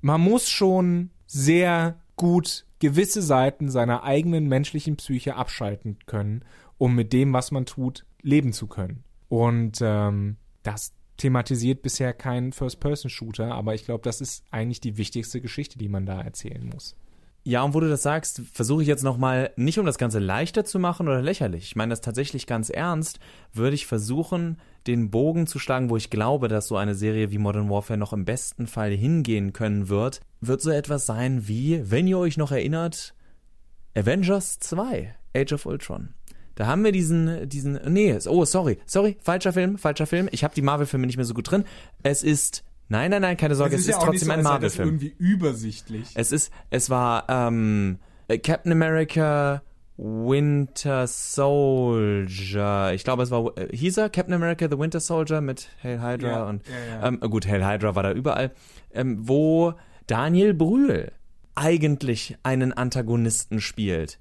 man 0.00 0.20
muss 0.20 0.48
schon 0.48 1.10
sehr 1.26 1.98
gut 2.16 2.64
gewisse 2.78 3.22
Seiten 3.22 3.70
seiner 3.70 4.04
eigenen 4.04 4.46
menschlichen 4.46 4.96
Psyche 4.96 5.36
abschalten 5.36 5.98
können, 6.06 6.44
um 6.78 6.94
mit 6.94 7.12
dem, 7.12 7.32
was 7.32 7.50
man 7.50 7.66
tut, 7.66 8.06
leben 8.22 8.52
zu 8.52 8.66
können. 8.66 9.04
Und 9.28 9.78
ähm, 9.80 10.36
das 10.62 10.92
thematisiert 11.16 11.82
bisher 11.82 12.12
keinen 12.12 12.52
First-Person-Shooter, 12.52 13.52
aber 13.54 13.74
ich 13.74 13.84
glaube, 13.84 14.02
das 14.02 14.20
ist 14.20 14.44
eigentlich 14.50 14.80
die 14.80 14.96
wichtigste 14.96 15.40
Geschichte, 15.40 15.78
die 15.78 15.88
man 15.88 16.06
da 16.06 16.20
erzählen 16.20 16.68
muss. 16.72 16.96
Ja, 17.46 17.62
und 17.62 17.74
wo 17.74 17.80
du 17.80 17.90
das 17.90 18.02
sagst, 18.02 18.40
versuche 18.52 18.80
ich 18.80 18.88
jetzt 18.88 19.04
nochmal, 19.04 19.52
nicht 19.56 19.78
um 19.78 19.84
das 19.84 19.98
Ganze 19.98 20.18
leichter 20.18 20.64
zu 20.64 20.78
machen 20.78 21.08
oder 21.08 21.20
lächerlich, 21.20 21.64
ich 21.64 21.76
meine 21.76 21.90
das 21.90 22.00
tatsächlich 22.00 22.46
ganz 22.46 22.70
ernst, 22.70 23.20
würde 23.52 23.74
ich 23.74 23.86
versuchen, 23.86 24.56
den 24.86 25.10
Bogen 25.10 25.46
zu 25.46 25.58
schlagen, 25.58 25.90
wo 25.90 25.96
ich 25.98 26.08
glaube, 26.08 26.48
dass 26.48 26.68
so 26.68 26.76
eine 26.76 26.94
Serie 26.94 27.30
wie 27.30 27.38
Modern 27.38 27.68
Warfare 27.68 27.98
noch 27.98 28.14
im 28.14 28.24
besten 28.24 28.66
Fall 28.66 28.92
hingehen 28.92 29.52
können 29.52 29.90
wird, 29.90 30.20
wird 30.40 30.62
so 30.62 30.70
etwas 30.70 31.04
sein 31.04 31.46
wie, 31.46 31.82
wenn 31.90 32.06
ihr 32.06 32.18
euch 32.18 32.38
noch 32.38 32.50
erinnert, 32.50 33.14
Avengers 33.94 34.58
2, 34.60 35.14
Age 35.36 35.52
of 35.52 35.66
Ultron. 35.66 36.14
Da 36.54 36.66
haben 36.66 36.84
wir 36.84 36.92
diesen, 36.92 37.48
diesen, 37.48 37.80
nee, 37.88 38.16
oh, 38.26 38.44
sorry, 38.44 38.78
sorry, 38.86 39.16
falscher 39.20 39.52
Film, 39.52 39.78
falscher 39.78 40.06
Film. 40.06 40.28
Ich 40.30 40.44
habe 40.44 40.54
die 40.54 40.62
Marvel-Filme 40.62 41.06
nicht 41.06 41.16
mehr 41.16 41.24
so 41.24 41.34
gut 41.34 41.50
drin. 41.50 41.64
Es 42.02 42.22
ist, 42.22 42.64
nein, 42.88 43.10
nein, 43.10 43.22
nein, 43.22 43.36
keine 43.36 43.54
Sorge, 43.54 43.74
es 43.74 43.82
ist, 43.82 43.88
es 43.88 43.96
ist 43.96 44.00
ja 44.00 44.06
trotzdem 44.06 44.26
so, 44.26 44.32
ein 44.32 44.42
Marvel-Film. 44.42 44.88
irgendwie 44.88 45.14
übersichtlich. 45.18 46.08
Es 46.14 46.32
ist, 46.32 46.52
es 46.70 46.90
war 46.90 47.24
ähm, 47.28 47.98
Captain 48.42 48.72
America, 48.72 49.62
Winter 49.96 51.06
Soldier. 51.06 52.92
Ich 52.94 53.04
glaube, 53.04 53.22
es 53.22 53.30
war, 53.30 53.56
äh, 53.56 53.76
hieß 53.76 53.98
er 53.98 54.10
Captain 54.10 54.34
America 54.34 54.66
the 54.68 54.78
Winter 54.78 55.00
Soldier 55.00 55.40
mit 55.40 55.68
Hail 55.82 56.00
Hydra 56.00 56.28
ja, 56.28 56.44
und 56.44 56.66
ja, 56.66 57.00
ja. 57.00 57.06
Ähm, 57.06 57.20
gut, 57.20 57.46
Hail 57.46 57.64
Hydra 57.64 57.94
war 57.94 58.02
da 58.02 58.12
überall, 58.12 58.52
ähm, 58.92 59.18
wo 59.28 59.74
Daniel 60.06 60.54
Brühl 60.54 61.12
eigentlich 61.54 62.36
einen 62.42 62.72
Antagonisten 62.72 63.60
spielt. 63.60 64.18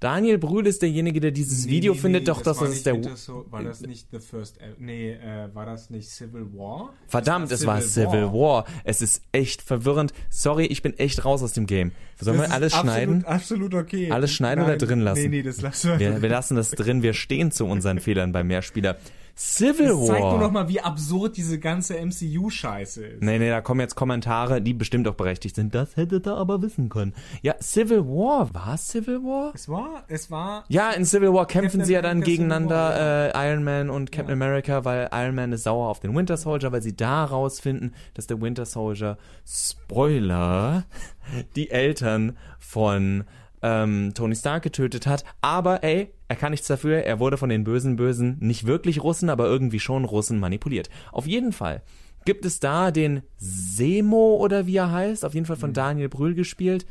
Daniel 0.00 0.38
Brühl 0.38 0.66
ist 0.66 0.82
derjenige, 0.82 1.20
der 1.20 1.30
dieses 1.30 1.64
nee, 1.64 1.72
Video 1.72 1.94
nee, 1.94 2.00
findet, 2.00 2.22
nee, 2.22 2.26
doch, 2.26 2.42
das 2.42 2.58
das 2.58 2.70
ist 2.70 2.86
der. 2.86 3.00
So 3.16 3.46
war 3.50 3.62
das 3.62 3.80
nicht 3.80 4.08
The 4.10 4.18
First. 4.18 4.58
Nee, 4.78 5.12
äh, 5.12 5.48
war 5.54 5.64
das 5.64 5.88
nicht 5.88 6.10
Civil 6.10 6.46
War? 6.52 6.92
Verdammt, 7.08 7.50
es 7.52 7.64
war 7.64 7.80
Civil 7.80 8.24
War. 8.26 8.32
War. 8.32 8.64
Es 8.84 9.00
ist 9.00 9.22
echt 9.32 9.62
verwirrend. 9.62 10.12
Sorry, 10.28 10.66
ich 10.66 10.82
bin 10.82 10.98
echt 10.98 11.24
raus 11.24 11.42
aus 11.42 11.52
dem 11.52 11.66
Game. 11.66 11.92
Sollen 12.20 12.38
das 12.38 12.48
wir 12.48 12.54
alles 12.54 12.74
absolut, 12.74 12.94
schneiden? 12.94 13.24
Absolut 13.24 13.74
okay. 13.74 14.10
Alles 14.10 14.32
schneiden 14.32 14.64
Nein, 14.64 14.76
oder 14.76 14.86
drin 14.86 15.00
lassen? 15.00 15.22
Nee, 15.22 15.28
nee, 15.28 15.42
das 15.42 15.62
lassen 15.62 15.92
wir. 15.92 15.98
Wir, 15.98 16.22
wir 16.22 16.28
lassen 16.28 16.56
das 16.56 16.70
drin. 16.72 17.02
Wir 17.02 17.14
stehen 17.14 17.50
zu 17.50 17.64
unseren 17.64 17.98
Fehlern 18.00 18.32
beim 18.32 18.46
Mehrspieler. 18.46 18.98
Civil 19.36 19.88
das 19.88 19.98
War. 19.98 20.06
zeigt 20.06 20.24
nur 20.24 20.38
noch 20.38 20.50
mal, 20.52 20.68
wie 20.68 20.80
absurd 20.80 21.36
diese 21.36 21.58
ganze 21.58 21.96
MCU-Scheiße 21.98 23.04
ist. 23.04 23.22
Nee, 23.22 23.38
nee, 23.38 23.50
da 23.50 23.60
kommen 23.60 23.80
jetzt 23.80 23.96
Kommentare, 23.96 24.62
die 24.62 24.74
bestimmt 24.74 25.08
auch 25.08 25.14
berechtigt 25.14 25.56
sind. 25.56 25.74
Das 25.74 25.96
hättet 25.96 26.26
ihr 26.26 26.36
aber 26.36 26.62
wissen 26.62 26.88
können. 26.88 27.14
Ja, 27.42 27.54
Civil 27.60 28.04
War. 28.06 28.54
War 28.54 28.74
es 28.74 28.86
Civil 28.88 29.22
War? 29.24 29.52
Es 29.54 29.68
war, 29.68 30.04
es 30.06 30.30
war. 30.30 30.64
Ja, 30.68 30.90
in 30.90 31.04
Civil 31.04 31.32
War 31.32 31.46
kämpfen 31.46 31.80
Captain 31.80 31.84
sie 31.84 31.92
ja 31.94 32.02
dann 32.02 32.18
America 32.18 32.30
gegeneinander. 32.30 33.32
Äh, 33.34 33.50
Iron 33.50 33.64
Man 33.64 33.90
und 33.90 34.12
Captain 34.12 34.38
ja. 34.38 34.46
America, 34.46 34.84
weil 34.84 35.08
Iron 35.12 35.34
Man 35.34 35.52
ist 35.52 35.64
sauer 35.64 35.88
auf 35.88 35.98
den 35.98 36.14
Winter 36.14 36.36
Soldier, 36.36 36.70
weil 36.70 36.82
sie 36.82 36.94
da 36.94 37.24
rausfinden, 37.24 37.94
dass 38.14 38.28
der 38.28 38.40
Winter 38.40 38.66
Soldier, 38.66 39.18
Spoiler, 39.44 40.84
die 41.56 41.70
Eltern 41.70 42.36
von 42.60 43.24
ähm, 43.62 44.12
Tony 44.14 44.36
Stark 44.36 44.62
getötet 44.62 45.08
hat. 45.08 45.24
Aber 45.40 45.82
ey, 45.82 46.13
er 46.34 46.36
kann 46.36 46.50
nichts 46.50 46.66
dafür. 46.66 47.04
Er 47.04 47.20
wurde 47.20 47.36
von 47.36 47.48
den 47.48 47.62
bösen 47.62 47.94
Bösen 47.94 48.38
nicht 48.40 48.66
wirklich 48.66 49.04
Russen, 49.04 49.30
aber 49.30 49.46
irgendwie 49.46 49.78
schon 49.78 50.04
Russen 50.04 50.40
manipuliert. 50.40 50.90
Auf 51.12 51.28
jeden 51.28 51.52
Fall 51.52 51.82
gibt 52.24 52.44
es 52.44 52.58
da 52.58 52.90
den 52.90 53.22
Semo 53.36 54.34
oder 54.34 54.66
wie 54.66 54.78
er 54.78 54.90
heißt, 54.90 55.24
auf 55.24 55.34
jeden 55.34 55.46
Fall 55.46 55.54
von 55.54 55.70
mhm. 55.70 55.74
Daniel 55.74 56.08
Brühl 56.08 56.34
gespielt. 56.34 56.86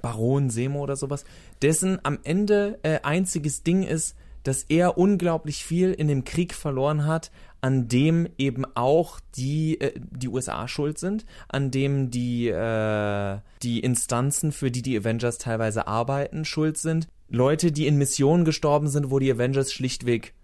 Baron 0.00 0.48
Semo 0.48 0.82
oder 0.82 0.96
sowas, 0.96 1.24
dessen 1.60 1.98
am 2.04 2.18
Ende 2.22 2.78
äh, 2.82 3.00
einziges 3.02 3.64
Ding 3.64 3.82
ist, 3.82 4.16
dass 4.44 4.62
er 4.62 4.96
unglaublich 4.96 5.62
viel 5.62 5.92
in 5.92 6.08
dem 6.08 6.24
Krieg 6.24 6.54
verloren 6.54 7.04
hat, 7.04 7.30
an 7.60 7.88
dem 7.88 8.28
eben 8.38 8.64
auch 8.76 9.20
die, 9.36 9.78
äh, 9.78 9.92
die 9.98 10.28
USA 10.28 10.68
schuld 10.68 10.98
sind, 10.98 11.26
an 11.48 11.70
dem 11.70 12.10
die, 12.10 12.48
äh, 12.48 13.38
die 13.62 13.80
Instanzen, 13.80 14.52
für 14.52 14.70
die 14.70 14.82
die 14.82 14.96
Avengers 14.96 15.36
teilweise 15.36 15.86
arbeiten, 15.86 16.46
schuld 16.46 16.78
sind. 16.78 17.08
Leute, 17.28 17.72
die 17.72 17.86
in 17.86 17.96
Missionen 17.96 18.44
gestorben 18.44 18.88
sind, 18.88 19.10
wo 19.10 19.18
die 19.18 19.30
Avengers 19.30 19.72
schlichtweg 19.72 20.34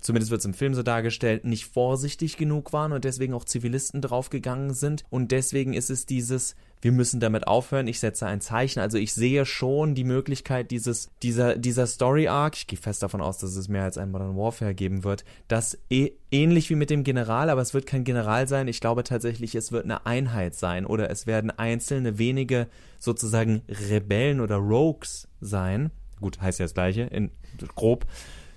zumindest 0.00 0.30
wird 0.30 0.40
es 0.40 0.44
im 0.44 0.54
Film 0.54 0.74
so 0.74 0.82
dargestellt, 0.82 1.44
nicht 1.44 1.66
vorsichtig 1.66 2.36
genug 2.36 2.72
waren 2.72 2.92
und 2.92 3.04
deswegen 3.04 3.34
auch 3.34 3.44
Zivilisten 3.44 4.00
draufgegangen 4.00 4.72
sind. 4.72 5.04
Und 5.10 5.32
deswegen 5.32 5.74
ist 5.74 5.90
es 5.90 6.06
dieses, 6.06 6.54
wir 6.80 6.92
müssen 6.92 7.20
damit 7.20 7.48
aufhören, 7.48 7.88
ich 7.88 7.98
setze 7.98 8.26
ein 8.26 8.40
Zeichen. 8.40 8.80
Also 8.80 8.98
ich 8.98 9.12
sehe 9.12 9.44
schon 9.44 9.94
die 9.94 10.04
Möglichkeit 10.04 10.70
dieses, 10.70 11.10
dieser, 11.22 11.56
dieser 11.56 11.86
Story 11.86 12.28
Arc, 12.28 12.56
ich 12.56 12.66
gehe 12.66 12.78
fest 12.78 13.02
davon 13.02 13.20
aus, 13.20 13.38
dass 13.38 13.56
es 13.56 13.68
mehr 13.68 13.84
als 13.84 13.98
ein 13.98 14.10
Modern 14.10 14.36
Warfare 14.36 14.74
geben 14.74 15.04
wird, 15.04 15.24
das 15.48 15.76
eh, 15.90 16.12
ähnlich 16.30 16.70
wie 16.70 16.76
mit 16.76 16.90
dem 16.90 17.02
General, 17.02 17.50
aber 17.50 17.62
es 17.62 17.74
wird 17.74 17.86
kein 17.86 18.04
General 18.04 18.46
sein. 18.46 18.68
Ich 18.68 18.80
glaube 18.80 19.02
tatsächlich, 19.02 19.54
es 19.54 19.72
wird 19.72 19.84
eine 19.84 20.06
Einheit 20.06 20.54
sein 20.54 20.86
oder 20.86 21.10
es 21.10 21.26
werden 21.26 21.50
einzelne 21.50 22.18
wenige 22.18 22.68
sozusagen 23.00 23.62
Rebellen 23.68 24.40
oder 24.40 24.56
Rogues 24.56 25.28
sein. 25.40 25.90
Gut, 26.20 26.40
heißt 26.40 26.58
ja 26.58 26.64
das 26.64 26.74
gleiche, 26.74 27.02
in 27.02 27.30
grob 27.74 28.06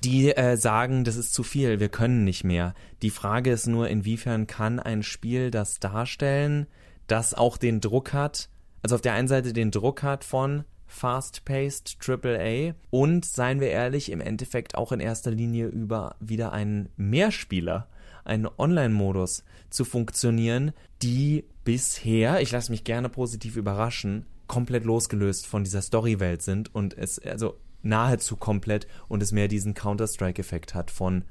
die 0.04 0.36
äh, 0.36 0.58
sagen, 0.58 1.04
das 1.04 1.15
ist 1.15 1.34
zu 1.34 1.43
viel, 1.43 1.80
wir 1.80 1.89
können 1.89 2.24
nicht 2.24 2.43
mehr. 2.43 2.74
Die 3.02 3.10
Frage 3.10 3.52
ist 3.52 3.67
nur, 3.67 3.88
inwiefern 3.88 4.47
kann 4.47 4.80
ein 4.80 5.04
Spiel 5.04 5.52
das 5.52 5.80
darstellen, 5.80 6.67
das 7.08 7.34
auch 7.34 7.58
den 7.58 7.82
Druck 7.82 8.13
hat, 8.13 8.50
also 8.82 8.95
auf 8.95 9.02
der 9.02 9.13
einen 9.13 9.28
Seite 9.28 9.54
den 9.54 9.69
Druck 9.71 10.02
hat 10.02 10.24
von 10.24 10.63
fast-paced 10.88 11.97
AAA 12.06 12.74
und, 12.89 13.26
seien 13.26 13.60
wir 13.60 13.69
ehrlich, 13.69 14.12
im 14.12 14.21
Endeffekt 14.21 14.76
auch 14.76 14.91
in 14.91 15.00
erster 15.00 15.32
Linie 15.32 15.67
über 15.67 16.15
wieder 16.19 16.52
einen 16.52 16.89
Mehrspieler, 16.97 17.88
einen 18.26 18.47
Online-Modus 18.58 19.43
zu 19.69 19.86
funktionieren, 19.86 20.74
die 21.02 21.45
bisher, 21.63 22.41
ich 22.41 22.52
lasse 22.52 22.71
mich 22.71 22.84
gerne 22.84 23.08
positiv 23.08 23.56
überraschen, 23.56 24.26
komplett 24.52 24.84
losgelöst 24.84 25.48
von 25.48 25.64
dieser 25.64 25.82
Story-Welt 25.82 26.42
sind 26.42 26.76
und 26.76 26.98
es, 26.98 27.20
also 27.20 27.56
nahezu 27.84 28.36
komplett 28.36 28.86
und 29.08 29.24
es 29.24 29.32
mehr 29.32 29.48
diesen 29.48 29.76
Counter-Strike-Effekt 29.76 30.76
hat 30.76 30.92
von, 30.92 31.24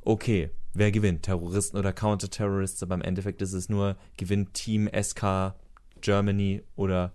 okay, 0.00 0.48
wer 0.72 0.90
gewinnt, 0.90 1.24
Terroristen 1.24 1.76
oder 1.76 1.92
Counter-Terrorists, 1.92 2.82
aber 2.82 2.94
im 2.94 3.02
Endeffekt 3.02 3.42
ist 3.42 3.52
es 3.52 3.68
nur, 3.68 3.96
gewinnt 4.16 4.54
Team 4.54 4.88
SK 4.98 5.54
Germany 6.00 6.62
oder 6.74 7.12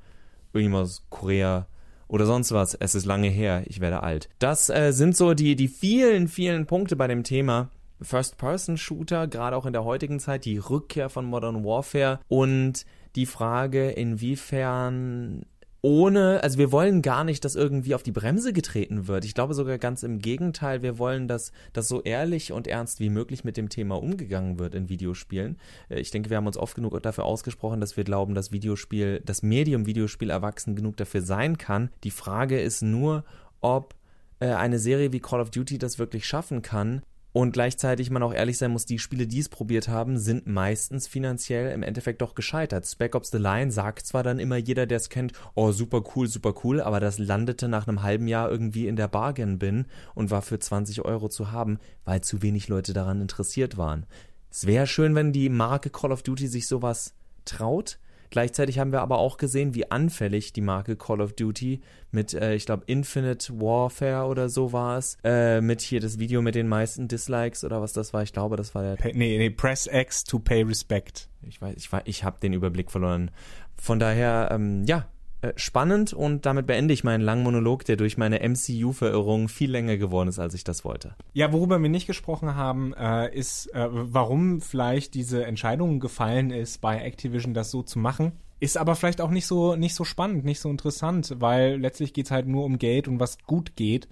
irgendwas 0.53 1.01
Korea 1.09 1.65
oder 2.07 2.27
sonst 2.27 2.51
was. 2.51 2.75
Es 2.75 2.93
ist 2.93 3.07
lange 3.07 3.29
her, 3.29 3.63
ich 3.65 3.79
werde 3.79 4.03
alt. 4.03 4.29
Das 4.37 4.69
äh, 4.69 4.91
sind 4.91 5.17
so 5.17 5.33
die, 5.33 5.55
die 5.55 5.67
vielen, 5.67 6.27
vielen 6.27 6.67
Punkte 6.67 6.95
bei 6.95 7.07
dem 7.07 7.23
Thema. 7.23 7.71
First-Person-Shooter, 8.01 9.27
gerade 9.27 9.57
auch 9.57 9.65
in 9.65 9.73
der 9.73 9.83
heutigen 9.83 10.19
Zeit, 10.19 10.45
die 10.45 10.59
Rückkehr 10.59 11.09
von 11.09 11.25
Modern 11.25 11.65
Warfare 11.65 12.19
und 12.27 12.85
die 13.15 13.25
Frage, 13.25 13.89
inwiefern 13.89 15.45
ohne, 15.81 16.43
also 16.43 16.57
wir 16.57 16.73
wollen 16.73 17.01
gar 17.01 17.23
nicht, 17.23 17.45
dass 17.45 17.55
irgendwie 17.55 17.95
auf 17.95 18.03
die 18.03 18.11
Bremse 18.11 18.51
getreten 18.51 19.07
wird. 19.07 19.23
Ich 19.23 19.33
glaube 19.33 19.53
sogar 19.53 19.77
ganz 19.77 20.03
im 20.03 20.19
Gegenteil, 20.19 20.81
wir 20.81 20.97
wollen, 20.97 21.29
dass, 21.29 21.53
dass 21.71 21.87
so 21.87 22.01
ehrlich 22.01 22.51
und 22.51 22.67
ernst 22.67 22.99
wie 22.99 23.09
möglich 23.09 23.45
mit 23.45 23.55
dem 23.55 23.69
Thema 23.69 23.95
umgegangen 23.95 24.59
wird 24.59 24.75
in 24.75 24.89
Videospielen. 24.89 25.57
Äh, 25.87 26.01
ich 26.01 26.11
denke, 26.11 26.29
wir 26.29 26.37
haben 26.37 26.47
uns 26.47 26.57
oft 26.57 26.75
genug 26.75 27.01
dafür 27.01 27.23
ausgesprochen, 27.23 27.79
dass 27.79 27.95
wir 27.95 28.03
glauben, 28.03 28.35
dass 28.35 28.51
Videospiel, 28.51 29.21
das 29.23 29.41
Medium 29.41 29.85
Videospiel 29.85 30.29
erwachsen 30.29 30.75
genug 30.75 30.97
dafür 30.97 31.21
sein 31.21 31.57
kann. 31.57 31.89
Die 32.03 32.11
Frage 32.11 32.59
ist 32.59 32.81
nur, 32.81 33.23
ob 33.61 33.95
äh, 34.41 34.47
eine 34.47 34.79
Serie 34.79 35.13
wie 35.13 35.21
Call 35.21 35.39
of 35.39 35.51
Duty 35.51 35.77
das 35.77 35.97
wirklich 35.97 36.27
schaffen 36.27 36.61
kann, 36.61 37.03
und 37.39 37.53
gleichzeitig 37.53 38.09
man 38.09 38.21
auch 38.21 38.33
ehrlich 38.33 38.57
sein 38.57 38.71
muss, 38.71 38.85
die 38.85 38.99
Spiele, 38.99 39.25
die 39.25 39.39
es 39.39 39.47
probiert 39.47 39.87
haben, 39.87 40.17
sind 40.17 40.45
meistens 40.45 41.07
finanziell 41.07 41.71
im 41.71 41.83
Endeffekt 41.83 42.21
doch 42.21 42.35
gescheitert. 42.35 42.85
Spec 42.85 43.15
Ops 43.15 43.31
The 43.31 43.37
Line 43.37 43.71
sagt 43.71 44.05
zwar 44.05 44.23
dann 44.23 44.39
immer 44.39 44.57
jeder, 44.57 44.85
der 44.85 44.97
es 44.97 45.07
kennt, 45.07 45.31
oh 45.55 45.71
super 45.71 46.03
cool, 46.13 46.27
super 46.27 46.53
cool, 46.65 46.81
aber 46.81 46.99
das 46.99 47.17
landete 47.17 47.69
nach 47.69 47.87
einem 47.87 48.03
halben 48.03 48.27
Jahr 48.27 48.51
irgendwie 48.51 48.87
in 48.87 48.97
der 48.97 49.07
Bargain 49.07 49.57
Bin 49.57 49.85
und 50.15 50.31
war 50.31 50.41
für 50.41 50.59
20 50.59 51.05
Euro 51.05 51.29
zu 51.29 51.49
haben, 51.49 51.79
weil 52.03 52.19
zu 52.19 52.41
wenig 52.41 52.67
Leute 52.67 52.91
daran 52.91 53.21
interessiert 53.21 53.77
waren. 53.77 54.05
Es 54.51 54.67
wäre 54.67 54.85
schön, 54.85 55.15
wenn 55.15 55.31
die 55.31 55.47
Marke 55.47 55.89
Call 55.91 56.11
of 56.11 56.23
Duty 56.23 56.47
sich 56.47 56.67
sowas 56.67 57.13
traut, 57.45 57.99
Gleichzeitig 58.29 58.79
haben 58.79 58.91
wir 58.91 59.01
aber 59.01 59.17
auch 59.17 59.37
gesehen, 59.37 59.73
wie 59.73 59.89
anfällig 59.89 60.53
die 60.53 60.61
Marke 60.61 60.95
Call 60.95 61.21
of 61.21 61.33
Duty 61.33 61.81
mit, 62.11 62.33
äh, 62.33 62.53
ich 62.55 62.65
glaube, 62.65 62.83
Infinite 62.85 63.53
Warfare 63.59 64.27
oder 64.27 64.49
so 64.49 64.71
war 64.71 64.97
es, 64.97 65.17
äh, 65.23 65.61
mit 65.61 65.81
hier 65.81 65.99
das 65.99 66.19
Video 66.19 66.41
mit 66.41 66.55
den 66.55 66.67
meisten 66.67 67.07
Dislikes 67.07 67.63
oder 67.63 67.81
was 67.81 67.93
das 67.93 68.13
war. 68.13 68.23
Ich 68.23 68.33
glaube, 68.33 68.55
das 68.55 68.75
war 68.75 68.83
der. 68.83 68.95
Pay, 68.95 69.13
nee, 69.13 69.37
nee, 69.37 69.49
Press 69.49 69.87
X 69.91 70.23
to 70.23 70.39
pay 70.39 70.61
respect. 70.61 71.29
Ich 71.41 71.61
weiß, 71.61 71.75
ich, 71.77 71.91
weiß, 71.91 72.03
ich 72.05 72.23
habe 72.23 72.39
den 72.39 72.53
Überblick 72.53 72.91
verloren. 72.91 73.31
Von 73.75 73.99
daher, 73.99 74.49
ähm, 74.51 74.83
ja, 74.85 75.07
äh, 75.41 75.53
spannend 75.55 76.11
und 76.13 76.45
damit 76.45 76.67
beende 76.67 76.93
ich 76.93 77.03
meinen 77.03 77.21
langen 77.21 77.43
Monolog, 77.43 77.85
der 77.85 77.95
durch 77.95 78.17
meine 78.17 78.41
MCU-Verirrung 78.41 79.47
viel 79.47 79.71
länger 79.71 79.97
geworden 79.97 80.27
ist, 80.27 80.39
als 80.39 80.53
ich 80.53 80.65
das 80.65 80.83
wollte. 80.83 81.15
Ja, 81.33 81.53
worüber 81.53 81.79
wir 81.81 81.89
nicht 81.89 82.07
gesprochen 82.07 82.55
haben, 82.55 82.93
äh, 82.93 83.33
ist, 83.33 83.73
äh, 83.73 83.87
warum 83.89 84.59
vielleicht 84.59 85.13
diese 85.13 85.45
Entscheidung 85.45 86.01
gefallen 86.01 86.51
ist, 86.51 86.81
bei 86.81 86.99
Activision 86.99 87.53
das 87.53 87.71
so 87.71 87.83
zu 87.83 87.99
machen. 87.99 88.33
Ist 88.59 88.77
aber 88.77 88.95
vielleicht 88.95 89.21
auch 89.21 89.29
nicht 89.29 89.47
so, 89.47 89.75
nicht 89.75 89.95
so 89.95 90.03
spannend, 90.03 90.43
nicht 90.43 90.59
so 90.59 90.69
interessant, 90.69 91.35
weil 91.39 91.79
letztlich 91.79 92.13
geht's 92.13 92.31
halt 92.31 92.47
nur 92.47 92.65
um 92.65 92.77
Geld 92.77 93.07
und 93.07 93.19
was 93.19 93.37
gut 93.39 93.75
geht. 93.75 94.07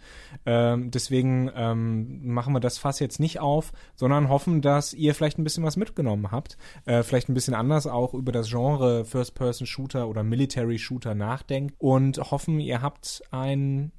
Ähm, 0.46 0.90
deswegen 0.92 1.52
ähm, 1.54 2.26
machen 2.34 2.54
wir 2.54 2.60
das 2.60 2.78
Fass 2.78 3.00
jetzt 3.00 3.20
nicht 3.20 3.40
auf, 3.40 3.74
sondern 3.96 4.30
hoffen, 4.30 4.62
dass 4.62 4.94
ihr 4.94 5.14
vielleicht 5.14 5.38
ein 5.38 5.44
bisschen 5.44 5.64
was 5.64 5.76
mitgenommen 5.76 6.32
habt. 6.32 6.58
Äh, 6.86 7.04
vielleicht 7.04 7.28
ein 7.28 7.34
bisschen 7.34 7.54
anders 7.54 7.88
auch 7.88 8.14
über 8.14 8.32
das 8.32 8.50
Genre 8.50 9.04
First-Person-Shooter 9.04 10.08
oder 10.08 10.24
Military-Shooter 10.24 11.14
nachdenkt 11.14 11.76
und 11.78 12.18
hoffen, 12.18 12.60
ihr 12.60 12.82
habt 12.82 13.24
ein 13.32 13.92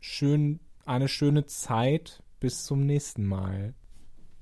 schön, 0.00 0.60
eine 0.86 1.08
schöne 1.08 1.46
Zeit. 1.46 2.22
Bis 2.40 2.64
zum 2.64 2.86
nächsten 2.86 3.26
Mal. 3.26 3.74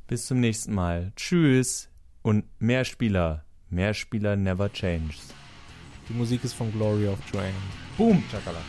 Bis 0.06 0.26
zum 0.26 0.38
nächsten 0.38 0.72
Mal. 0.72 1.12
Tschüss 1.16 1.90
und 2.22 2.44
mehr 2.60 2.84
Spieler. 2.84 3.44
Mehr 3.70 3.92
Spieler 3.92 4.36
never 4.36 4.72
changes. 4.72 5.34
Die 6.08 6.14
Musik 6.14 6.42
ist 6.44 6.54
von 6.54 6.72
Glory 6.72 7.06
of 7.08 7.18
Joanne. 7.32 7.52
Boom, 7.96 8.22
Chakalaka. 8.30 8.64